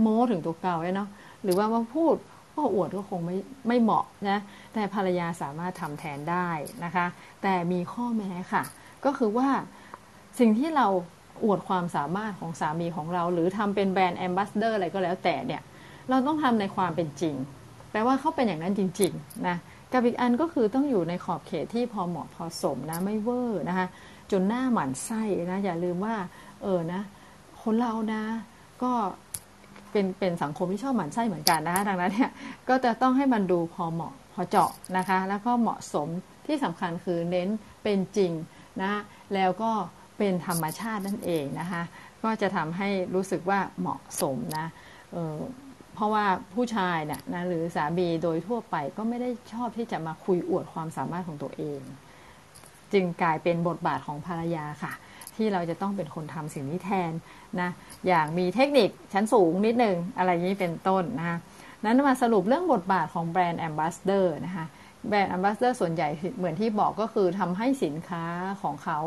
[0.00, 1.08] โม้ถึงตัวเก่าเนาะ
[1.42, 2.14] หรือว่ามาพูด
[2.56, 3.36] ก็อวดก็คงไม่
[3.68, 4.38] ไม่เหมาะนะ
[4.74, 6.48] แต่ภรรยาสามารถทำแทนได้
[6.84, 7.06] นะคะ
[7.42, 8.62] แต่มีข้อแม้ค่ะ
[9.04, 9.48] ก็คือว่า
[10.38, 10.86] สิ่งที่เรา
[11.44, 15.62] อวดความสามารถของสามีของเรา หรือทำเป็นแบรนด์แอมบาสเดอร์อะไรก็แล้วแต่เนี่ย
[16.08, 17.34] เราต้องทำในความเป็นจริง
[17.90, 19.56] แปลว่าเขาเป็นอย่างนั้นจริงๆนะ
[19.92, 23.86] กับอีกอันก็คือต้องอยู่ในขอบเขตที่พอเหมาะพอสมนะไม่เวอร์นะคะ
[24.30, 26.14] จนหน้าหมันไส้นะอย่าลืมว่า
[26.62, 27.00] เออนะ
[27.62, 28.22] คนเรานะ
[28.82, 28.92] ก็
[29.92, 32.30] เป็นเป็นสังคมที่ชอบหมั่นไส้เหมือนกันนะคะดังนั้นเนี่ย
[32.68, 36.08] ก็จะต้องให้มันดูพอเหมาะพอเจาะนะคะ แล้วก็เหมาะสม
[36.46, 37.48] ที่สำคัญคือเน้น
[37.82, 38.32] เป็นจริง
[38.82, 38.92] นะ
[39.34, 39.70] แล้วก็
[40.18, 41.82] เป็นธรรมชาตินั่นเองนะคะ
[42.22, 44.66] ก็จะทำให้รู้สึกว่าเหมาะสมนะ
[45.12, 51.80] เพราะว่าผู้ชายเนี่ยนะหรือสามีโดยทั่วไปก็ไม่ได้ชอบที่จะมาคุยอวดความสามารถของตัวเอง
[52.92, 54.92] จึงกลายเป็นบทบาทของภรรยาค่ะ
[55.36, 57.12] ที่เราจะต้องเป็นคนทำสิ่งนี้แทน
[57.60, 57.70] นะ
[58.06, 61.38] อย่างมีเทคนิคชั้นสูงนิดนึงอะไรนี้เป็นต้นนะคะ
[61.84, 64.66] นั้นมาสรุปเรื่องบทบาทของ brand ambassador นะคะ
[65.08, 68.24] brand ambassador ส่วนใหญ่เหมือนที่บอกก็คือทำให้สินค้า
[68.62, 68.98] ของเขา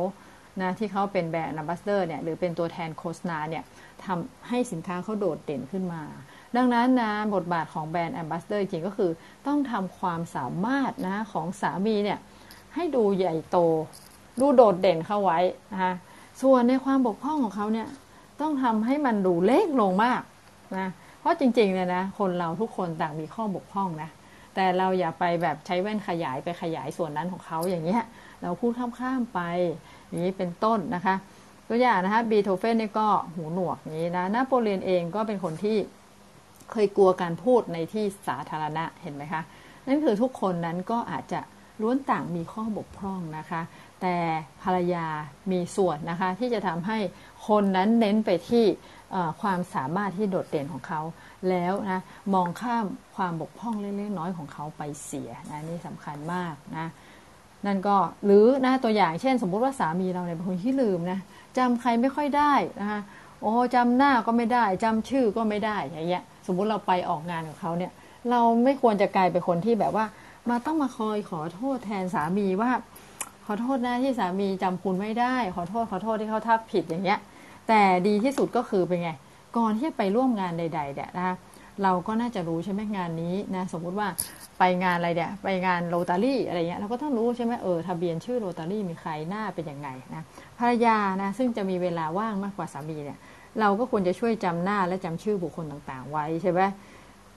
[0.61, 3.63] นะที่เขาเป็น brand ambassador เนี่ยหรือเป็นตัวแทนโฆษณาเนี่ย
[4.05, 6.03] ทำให้สินค้าเขาโดดเด่นขึ้นมา
[6.55, 9.11] ดังนั้นนะบทบาทของ brand ambassador จริงก็คือ
[9.47, 12.19] ต้องทำความสามารถนะของสามีเนี่ย
[12.75, 13.57] ให้ดูใหญ่โต
[14.39, 15.39] ดูโดดเด่นเข้าไว้
[15.73, 15.93] นะคะ
[16.41, 17.87] ส่วนในความบกพร่องของเขาเนี่ย
[18.41, 20.21] ต้องทำให้มันดูเล็กลงมาก
[20.77, 24.09] นะเพราะจริงๆเนี่ยนะคนเราทุกคนต่างมีข้อบกพร่องนะ
[24.55, 28.03] แต่เราอย่าไปแบบใช้แว่นขยายไปขยายส่วนนั้นของเขาอย่างเงี้ย
[28.41, 29.39] เราพูดข้ามๆไป
[30.07, 31.15] อย่างนี้เป็นต้นนะคะ
[31.67, 35.77] ตัวอย่างนะคะบีโธเฟนนี่ก็หูหนวกนี้นะนโปเลียนเองก็เป็นคนที่
[36.71, 39.41] เคยกลัวการพูดในที่สาธารณะเห็นไหมคะ
[39.87, 41.39] นั่นคือทุกคนนั้นก็อาจจะ
[41.81, 43.61] ล้วนต่างมีข้อบกพร่องนะคะ
[44.01, 44.17] แต่
[44.63, 45.07] ภรรยา
[45.51, 46.97] มีส่วนนะคะ ที่จะทำให้
[47.47, 48.65] คนนั้นเน้นไปที่
[49.41, 51.01] ความสามารถที่โดดเด่นของเขา
[51.49, 52.01] แล้วนะ
[52.33, 52.85] มองข้าม
[53.15, 56.87] ความบกพร่องเล็กๆน้อยของเขาไปเสียนะนี่สำคัญมากนะ
[57.65, 61.19] นั่นก็หรือนะตัวอย่างเช่น สมมุติว่าสามีเราเนี่ยเป็นคนที่ลืมนะ
[61.57, 63.01] จำใครไม่ค่อยได้นะคะ
[63.41, 67.91] โอ้จำหน้าก็ไม่ได้จำชื่อก็ไม่ได้อย่างเงี้ยสมมุติเราไปออกงานกับเขาเนี่ย
[68.29, 70.05] เราไม่ควรจะกลายเป็นคนที่แบบว่า
[70.49, 72.71] มาต้องมาคอยขอโทษแทนสามีว่า
[73.47, 77.19] ขอโทษนะที่สามีจำคุณไม่ได้ ขอโทษขอโทษที่เขาทักผิดอย่างเงี้ย
[77.67, 79.09] แต่ดีที่สุดก็คือเป็นไง
[79.57, 81.35] ก่อนที่จะไปร่วมงานใดๆเนี่ยนะคะ
[81.83, 84.07] เราก็น่าจะรู้ใช่ไหมงานนี้นะสมมุติว่า
[84.59, 90.23] ไปงานอะไรเนี่ยไปงานโรตารี่อะไรเงี้ยเราก็ต้องรู้ใช่ไหมเออทะเบียนชื่อโรตารี่มีใครหน้าเป็นยังไงนะ
[90.59, 93.17] ภรรยานะซึ่งจะมีเวลาว่างมากกว่าสามีเนี่ย
[93.59, 96.61] เราก็ควรจะช่วยจำหน้าและจำชื่อบุคคลต่างๆ ไว้ใช่ไหม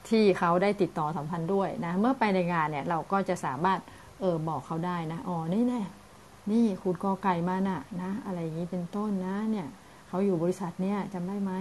[0.08, 3.78] ที่เขาได้ติดต่อสัมพันธ์ด้วยนะเมื่อไปในงานเนี่ยเราก็จะสามารถ
[4.20, 5.80] เออบอกเขาได้นะอ๋อนี่แน่
[6.50, 9.66] นี่คุณกอไก่มาน่ะนะ อะไรอย่างนี้เป็นต้นนะเนี่ย
[10.08, 11.52] เขาอยู่บริษัทเนี่ยจำได้ไหม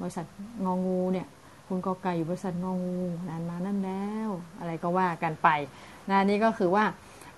[0.00, 0.26] บริษัท
[0.64, 1.26] งองูเนี่ย
[1.68, 4.28] คุณกอไก่อยู่บริษัทงองูนานมานั่นแล้ว
[4.58, 5.48] อะไรก็ว่ากันไป
[6.10, 6.84] นะนี่ก็คือว่า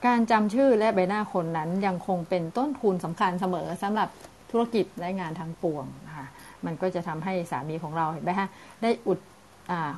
[0.07, 4.09] การจำชื่อและใบหน้าคนนั้นยังคงเป็นต้นทุนสำคัญเสมอสำหรับ
[4.51, 6.27] ธุรกิจและงานทั้งปวงนะคะ
[6.65, 8.49] มันก็จะทำให้สามีของเราเห็นไหมฮะ
[8.83, 9.19] ได้อุด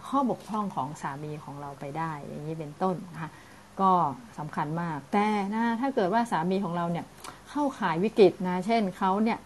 [0.08, 3.30] ข้อบกพร่องของสามีของเราไปได้ อย่างนี้เป็นต้นนะคะ
[3.80, 3.92] ก็
[4.38, 7.04] สำคัญมาก แต่นะถ้าเกิดว่าสามีของเราเนี่ย
[7.50, 9.38] เข้าขายวิกฤตนะ เช่นเขาเนี่ย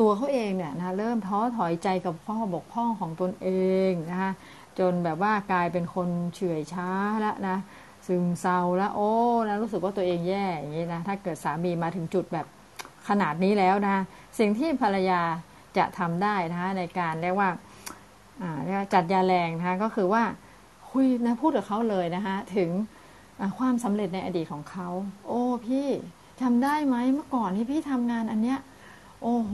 [0.00, 3.48] ตัวเขาเองเนี่ยนะเริ่มท้อถอยใจกับข้อบกพร่องของตนเอ
[3.90, 4.32] งนะคะ
[4.78, 7.56] จนแบบว่ากลายเป็นคนเฉื่อยช้าแล้วนะ
[8.06, 9.10] ซึมเศร้าแล้วโอ้
[9.48, 12.46] นะรู้สึกว่าตัวเองแย่อย่างนี้นะถ้าเกิดสามีมาถึงจุดแบบ
[13.08, 13.96] ขนาดนี้แล้วนะ
[14.38, 15.20] สิ่งที่ภรรยา
[15.78, 17.50] จะทำได้นะคะในการเรียกว่า
[18.64, 20.22] เรียกว่าจัดยาแรงนะคะก็คือว่า
[20.90, 22.70] คุยนะพูดกับเขาเลยนะคะถึง
[23.58, 24.88] ความสำเร็จในอดีตของเขา
[25.26, 25.88] โอ้พี่
[26.42, 28.58] ทำได้ไหมเมื่อก่อนที่พี่ทำงานอันเนี้ย
[29.22, 29.52] โอ้โห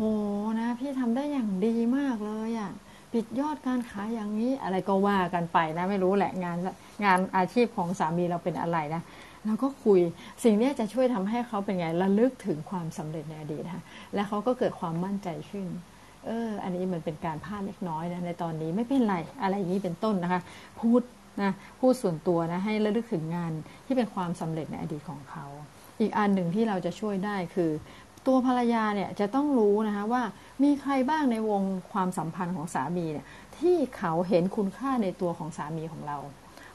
[0.60, 2.70] นะ พี่ทำได้อย่างดีมากเลยอะ่ะ
[3.12, 6.58] ปิดยอดการขายอย่างนี้อะไรก็ว่ากันไปนะไม่รู้แหละงาน
[7.04, 9.02] งานอาชีพของสามีเราเป็นอะไรนะ
[9.44, 10.00] แล้วก็คุย
[10.44, 15.66] สิ่งนี้จะช่วยทำให้เขาเป็นไงระลึกถึงความสำเร็จในอดีตนะและเขาก็เกิดความมั่นใจขึ้น
[16.26, 20.40] เอออันนี้มันเป็นการพลาดเล็กน้อยนะในตอนนี้ไม่เป็นไรอะไรอย่างนี้เป็นต้นนะคะ
[20.80, 21.02] พูด
[21.40, 23.52] นะพูดส่วนตัวนะให้ระลึกถึงงาน
[23.86, 25.46] ที่เป็นความสำเร็จในอดีตของเขา
[26.00, 27.70] อีกอันหนึ่งที่เราจะช่วยได้คือ
[28.26, 30.22] ตัวภรรยาเนี่ยจะต้องรู้นะคะว่า
[30.62, 31.62] มีใครบ้างในวง
[31.92, 33.26] ความสัมพันธ์ของสามีเนี่ย
[33.58, 36.18] ที่เขาเห็นคุณค่าในตัวของสามีของเรา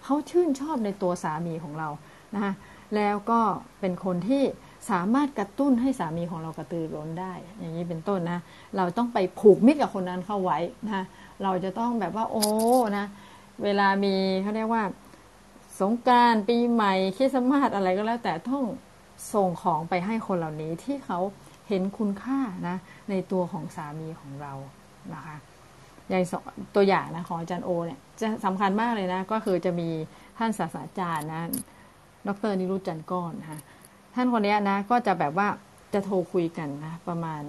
[0.03, 1.89] เขาชื่นชอบในตัวสามีของเรา
[2.35, 2.53] นะคะ
[2.95, 3.39] แล้วก็
[3.79, 4.43] เป็นคนที่
[4.89, 8.39] สามารถกระตุ้นให้สามีของเรากระตือร้นได้ อย่างนี้เป็นต้นนะ
[8.77, 11.03] เราต้องไปผูกมิตรกับคนนั้นเข้าไว้นะ
[11.43, 12.45] เราจะต้องแบบว่าโอ้
[12.97, 13.05] นะ
[13.63, 14.83] เวลามีเขาเรียกว่า
[15.79, 18.63] สงการปีใหม่คริสต์มาสอะไรก็แล้ว แต่ต้อง
[19.33, 21.19] ส่งของไปให้คนเหล่านี้ที่เขา
[21.67, 22.77] เห็นคุณค่านะ
[23.09, 24.53] ในตัวของสามีของเรา
[25.13, 25.35] นะคะ
[26.09, 26.23] อย่าง
[26.75, 29.89] ตัวอย่างนะของอาจารย์โอเนี่ยจะสำคัญมากเลยนะ ก็คือจะมี
[30.37, 31.41] ท่านศาสตราจารย์นะ
[32.27, 33.59] ดรนิรุตจันก้อนนะคะ
[34.15, 35.47] ท่านคนนี้นะก็จะแบบว่า
[35.93, 37.41] จะโทรคุยกันนะประมาณ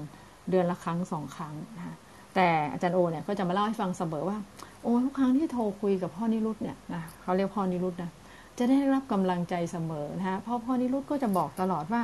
[0.51, 1.97] เดือนละครั้งสองครั้งนะ
[2.41, 4.39] แต่อาจารย์โอเนี่ยก็จะมาเล่าให้ฟังเสมอว่า
[4.83, 8.11] โอ้ทุกครั้งที่โทรคุยกับพ่อนิรุตเนี่ยนะเขาเรียกพ่อนิรุตนะ
[8.59, 12.03] จะได้รับกำลังใจเสมอนะฮะพ่อพ่อนิรุตก็จะบอกตลอดว่า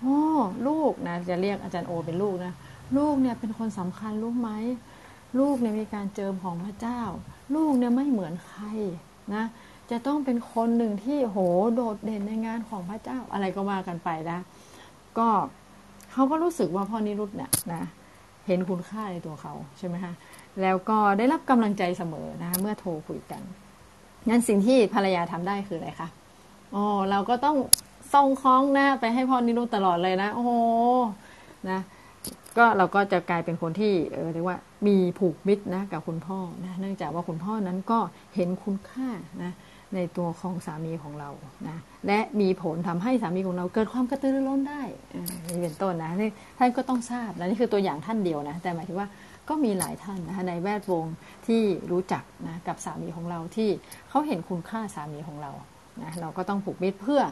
[0.00, 0.18] โอ้
[0.68, 2.52] ลูกนะจะเรียกอาจารย์โอเป็นลูกนะ
[2.96, 4.50] ลูกเนี่ยเป็นคนสำคัญรู้ไหม
[5.38, 7.00] ลูกเนี่ยมีการเจิมของพระเจ้า
[7.54, 8.64] ลูกเนี่ยไม่เหมือนใคร
[9.34, 9.44] นะ
[9.90, 11.38] จะต้องเป็นคนหนึ่งที่โห
[11.74, 14.38] โดดเด่นในงานของพระเจ้าอะไรก็ว่ากันไปนะ
[15.18, 15.28] ก็
[16.12, 17.84] เขาก็รู้สึกว่าพ่อนิรุตเนี่ยนะ
[18.46, 20.12] เห็นคุณค่าในตัวเขาใช่ไหมคะ
[20.62, 23.42] แล้วก็ได้รับกำลังใจเสมอนะคะเมื่อโทรคุยกัน
[24.28, 26.08] งั้นสิ่งที่ภรรยาทำได้คืออะไรคะ
[26.74, 27.56] อ๋อเราก็ต้อง
[28.14, 30.52] ส่งคล้องหน้าไปให้พ่อนิรุตตลอดเลยนะ โอ้โห
[31.70, 31.80] นะ
[32.58, 37.98] ก็เราก็จะกลายเป็นคนที่เออเรียกว่ามีผูกมิตรนะกับคุณพ่อนะเนื่องจากว่าคุณพ่อนั้นก็
[38.34, 39.08] เห็นคุณค่า
[39.42, 39.52] นะ
[39.94, 41.30] ในตัวของสามีของเรา
[41.68, 44.82] นะและมีผลทำให้สามีของเราเกิดความกระตือรือร้นได้
[45.48, 46.10] นี่เป็นต้นนะ
[46.58, 49.08] ท่านก็ต้องทราบและนี่คือตัวอย่างท่านเดียวนะแต่หมายถึงว่า
[49.48, 51.06] ก็มีหลายท่านนะคะในแวดวง
[51.46, 53.70] ที่รู้จักนะกับสามีของเราที่
[54.08, 55.52] เขาเห็นคุณค่าสามีของเรา
[56.02, 57.22] นะเราก็ต้องผูกมิตรเพื่อ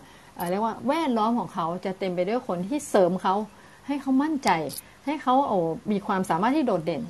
[0.50, 3.34] เรียกว่าแวดล้อมของเขาจะเต็มไปด้วยคนที่เสริมเขา
[3.86, 4.50] ให้เขามั่นใจ
[5.06, 5.58] ให้เขาโอ้
[5.92, 7.02] มีความสามารถที่โดดเด่น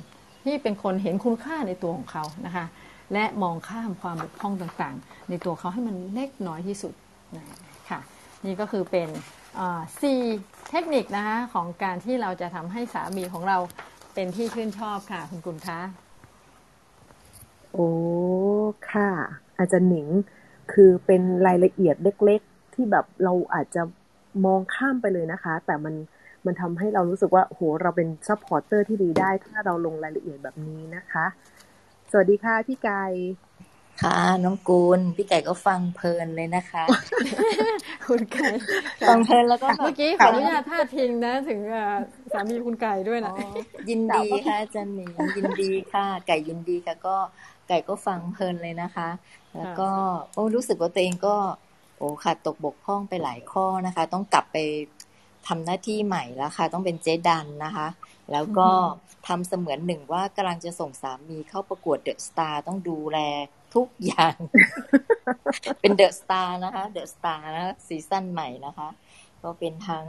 [0.45, 2.65] ที่เป็นคนเห็นคุณค่าในตัวของเขานะคะ
[3.13, 6.93] และมองข้ามความบกพร่องต่างๆ ในตัวเขาให้มันเล็กน้อยที่สุด
[7.35, 7.45] นะ
[7.89, 7.99] ค่ะ
[8.45, 9.09] นี่ก็คือเป็น
[10.01, 10.21] สี่
[10.69, 13.57] เทคนิคนะคะของการที่เราจะทำให้สามีของเรา
[14.13, 15.79] เป็นที่ชื่นชอบค่ะ คุณกุลคะ
[17.73, 17.89] โอ้
[18.91, 19.09] ค่ะ
[19.59, 20.07] อาจารย์หนิง
[20.73, 23.81] คือเป็นรายละเอียดเล็ก ๆ ที่แบบเราอาจจะ
[24.45, 25.95] มองข้ามไปเลยนะคะ แต่มัน
[26.45, 31.25] มันทำให้เรารู้สึกว่าโหเราเป็น supporter ที่ดีได้ ถ้าเราลงรายละเอียดแบบนี้นะคะ
[32.11, 33.03] สวัสดีค่ะพี่ไก่
[34.01, 36.83] ค่ะ น้องกูล พี่ไก่ก็ฟังเพลินเลยนะคะ
[38.07, 38.47] คุณไก่
[39.07, 41.59] ฟังเพลินแล้วก็เมื่อกี้ขออนุญาตพาดพิงนะ ถึง
[42.33, 43.35] สามีคุณไก่ด้วยนะ
[43.89, 47.15] ยินดีค่ะอาจารย์หนิงยินดีค่ะ ไก่ยินดีค่ะ ก็
[47.67, 49.09] ไก่ก็ฟังเพลินเลยนะคะ
[49.57, 49.89] แล้วก็
[50.33, 51.35] โอ้รู้สึกว่าตัวเองก็
[51.97, 54.57] โอ้ขาดตกบกพร่องไปหลายข้อนะคะ ต้องกลับไป
[55.47, 57.87] ทำหน้าที่ใหม่แล้วค่ะ ต้องเป็นเจ๊ดันนะคะ
[58.31, 58.69] แล้วก็
[59.27, 63.19] ทำเสมือนหนึ่งว่ากำลังจะส่งสามีเข้าประกวดเดอะสตาร์ต้องดูแล
[63.75, 64.35] ทุกอย่าง
[65.81, 68.89] เป็นเดอะสตาร์นะคะเดอะสตาร์นะซีซั่นใหม่นะคะ
[69.43, 70.07] ก็เป็นทั้ง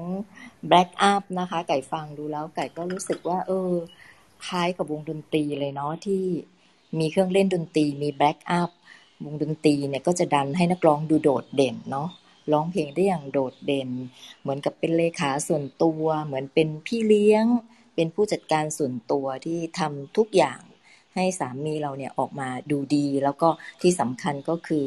[0.68, 3.72] backup นะคะ ไก่ฟังดูแล้วไก่ก็รู้สึกว่า เออ
[4.46, 6.24] คล้ายกับวงดนตรีเลยเนาะที่
[6.98, 8.70] มีเครื่องเล่นดนตรีมีแบล็กอัพ
[9.24, 12.08] วงดนตรีเนี่ยก็จะดันให้นักร้องดูโดดเด่นเนาะ
[12.52, 13.90] ร้องเพลงได้อย่างโดดเด่น
[14.40, 17.46] เหมือนกับเป็นเลขาส่วนตัว เหมือนเป็นพี่เลี้ยง
[18.00, 20.60] เป็นผู้จัดการส่วนตัวที่ทำทุกอย่าง
[21.14, 23.48] ให้สามีเราเนี่ยออกมาดูดี แล้วก็
[23.82, 24.84] ที่สำคัญก็คือ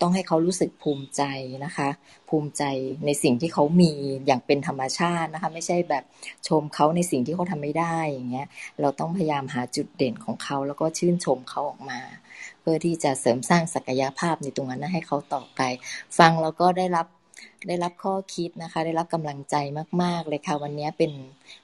[0.00, 1.22] ต้องให้เขารู้สึกภูมิใจ
[1.64, 1.88] นะคะ
[2.28, 2.62] ภูมิใจ
[3.06, 3.92] ในสิ่งที่เขามี
[4.26, 6.04] อย่างเป็นธรรมชาตินะคะ ไม่ใช่แบบ
[6.48, 8.46] ชมเขาในสิ่งที่เขาทำไม่ได้อย่างเงี้ย
[8.80, 12.00] เราต้องพยายามหาจุดเด่นของเขาแล้วก็ชื่นชมเขาออกมา
[12.60, 15.60] เพื่อที่จะเสริมสร้างศักยภาพในตรงนั้นให้เขาต่อไป
[16.18, 17.06] ฟังแล้วก็ได้รับ
[17.66, 19.54] ได้รับข้อคิดนะคะ ได้รับกำลังใจ
[20.02, 21.12] มาก ๆ เลยค่ะ วันนี้เป็น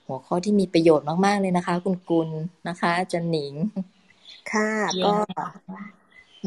[0.07, 2.30] หัวข้อที่มีประโยชน์มาก ๆ เลยนะคะ คุณกุล
[2.68, 3.55] นะคะจันหนิง
[4.51, 4.68] ค่ะ
[5.05, 5.14] ก็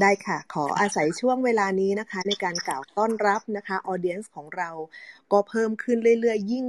[0.01, 4.69] ได้ค่ะ ขออาศัยช่วงเวลานี้นะคะ ในการกล่าวต้อนรับนะคะออเดียนส์ของเรา
[5.31, 6.65] ก็เพิ่มขึ้นเรื่อยๆ ยิ่ง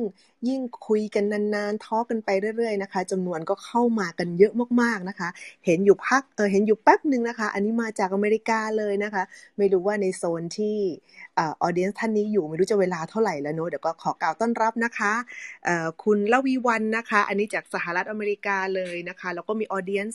[0.48, 1.24] ยิ่งคุยกัน
[1.54, 5.28] นานๆทอกันไปเรื่อยๆนะคะจำนวนก็เข้ามากันเยอะมากๆนะคะ
[5.66, 9.22] เห็นอยู่พักเออเห็นอยู่แป๊บหนึ่งนะคะ อันนี้มาจากอเมริกาเลยนะคะ
[9.58, 10.76] ไม่รู้ว่าในโซนที่
[11.38, 15.12] ออเดียนท่านนี้อยู่ไม่รู้จะเวลาเท่าไหร่แล้วเนอะเดี๋ยวก็ขอกล่าวต้อนรับนะคะ
[16.02, 20.06] คุณลวีวันนะคะ อันนี้จากสหรัฐอเมริกาเลยนะคะแล้วก็มีออเดียน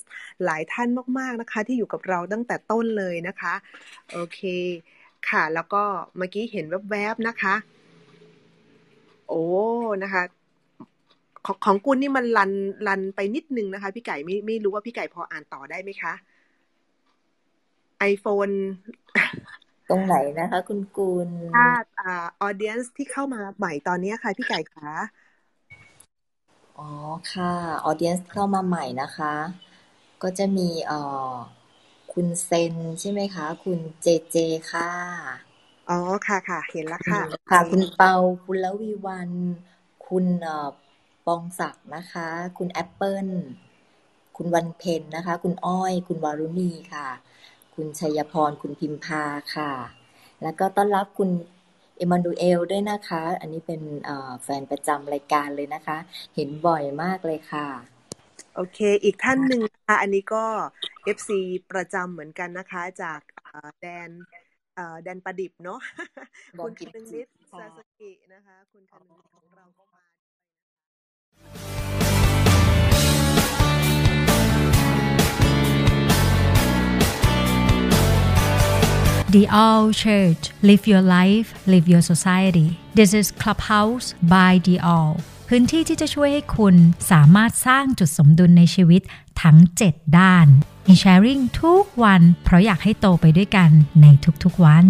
[0.45, 0.87] หลายท่าน
[1.19, 3.53] มากๆนะคะ ที่อยู่กับเราตั้งแต่ต้นเลยนะคะ
[4.13, 4.39] โอเค
[5.29, 5.83] ค่ะ แล้วก็
[6.17, 7.55] เมื่อกี้เห็นแวบๆนะคะ
[9.33, 9.45] อ้
[10.03, 10.23] นะคะ
[11.45, 12.51] ของของกุลนี่มันลัน
[12.87, 16.13] ลันไปนิดนึงนะคะ พี่ไก่ไม่ไม่รู้ว่าพี่ไก่พออ่านต่อได้ไหมคะ
[18.11, 18.55] iPhone
[19.89, 21.65] ตรงไหนนะคะ คุณกุลถ้า
[21.99, 24.91] อ่าออเดียนที่เข้ามาใหม่ตอนนี้ค่ะ พี่ไก่คะ
[26.79, 26.89] อ๋อ
[27.31, 27.53] ค่ะ
[27.85, 29.33] ออเดียนเข้ามาใหม่นะคะ
[30.21, 30.99] ก็จะมีเอ่
[31.33, 31.35] อ
[32.13, 34.35] คุณเซนใช่ไหมคะ คุณเจเจ
[34.71, 34.89] ค่ะ
[35.89, 38.15] อ๋อค่ะค่ะ เห็นแล้วค่ะ ค่ะ คุณเปา
[38.45, 39.29] คุณละวีวัน
[40.07, 40.25] คุณ
[41.25, 42.27] ปองศักดิ์นะคะ
[42.57, 43.27] คุณแอปเปิล
[44.37, 47.07] คุณวันเพนนะคะ คุณอ้อย คุณวารุณีค่ะ
[47.75, 49.23] คุณชัยพร คุณพิมพา
[49.55, 49.71] ค่ะ
[50.43, 51.29] แล้วก็ต้อนรับคุณ
[51.97, 53.81] เอมานูเอลด้วยนะคะ อันนี้เป็น
[54.43, 55.97] แฟนประจำรายการเลยนะคะ
[56.35, 57.67] เห็นบ่อยมากเลยค่ะ
[58.55, 60.45] โอเค อีกท่านหนึ่งนะคะอันนี้ก็
[61.17, 61.29] FC
[61.71, 63.19] ประจำเหมือนกันนะคะ จาก
[63.79, 64.09] แดน
[65.03, 65.79] แดนประดิบเนาะ
[66.63, 70.03] คุณคนึงนิดซาสกินะคะ คุณคนึงนิดของเราก็มา
[79.35, 82.67] The All Church Live Your Life Live Your Society
[82.97, 85.13] This is Clubhouse by The All
[85.49, 86.75] พื้นที่ที่จะช่วยให้คุณ
[87.11, 89.01] สามารถสร้างจุดสมดุลในชีวิต
[89.41, 89.57] ทั้ง
[89.87, 90.47] 7 ด้าน
[90.87, 93.69] มีแชร์ริ่งทุกวัน เพราะอยากให้โตไปด้วยกัน
[94.01, 94.05] ใน
[94.43, 94.85] ทุกๆวัน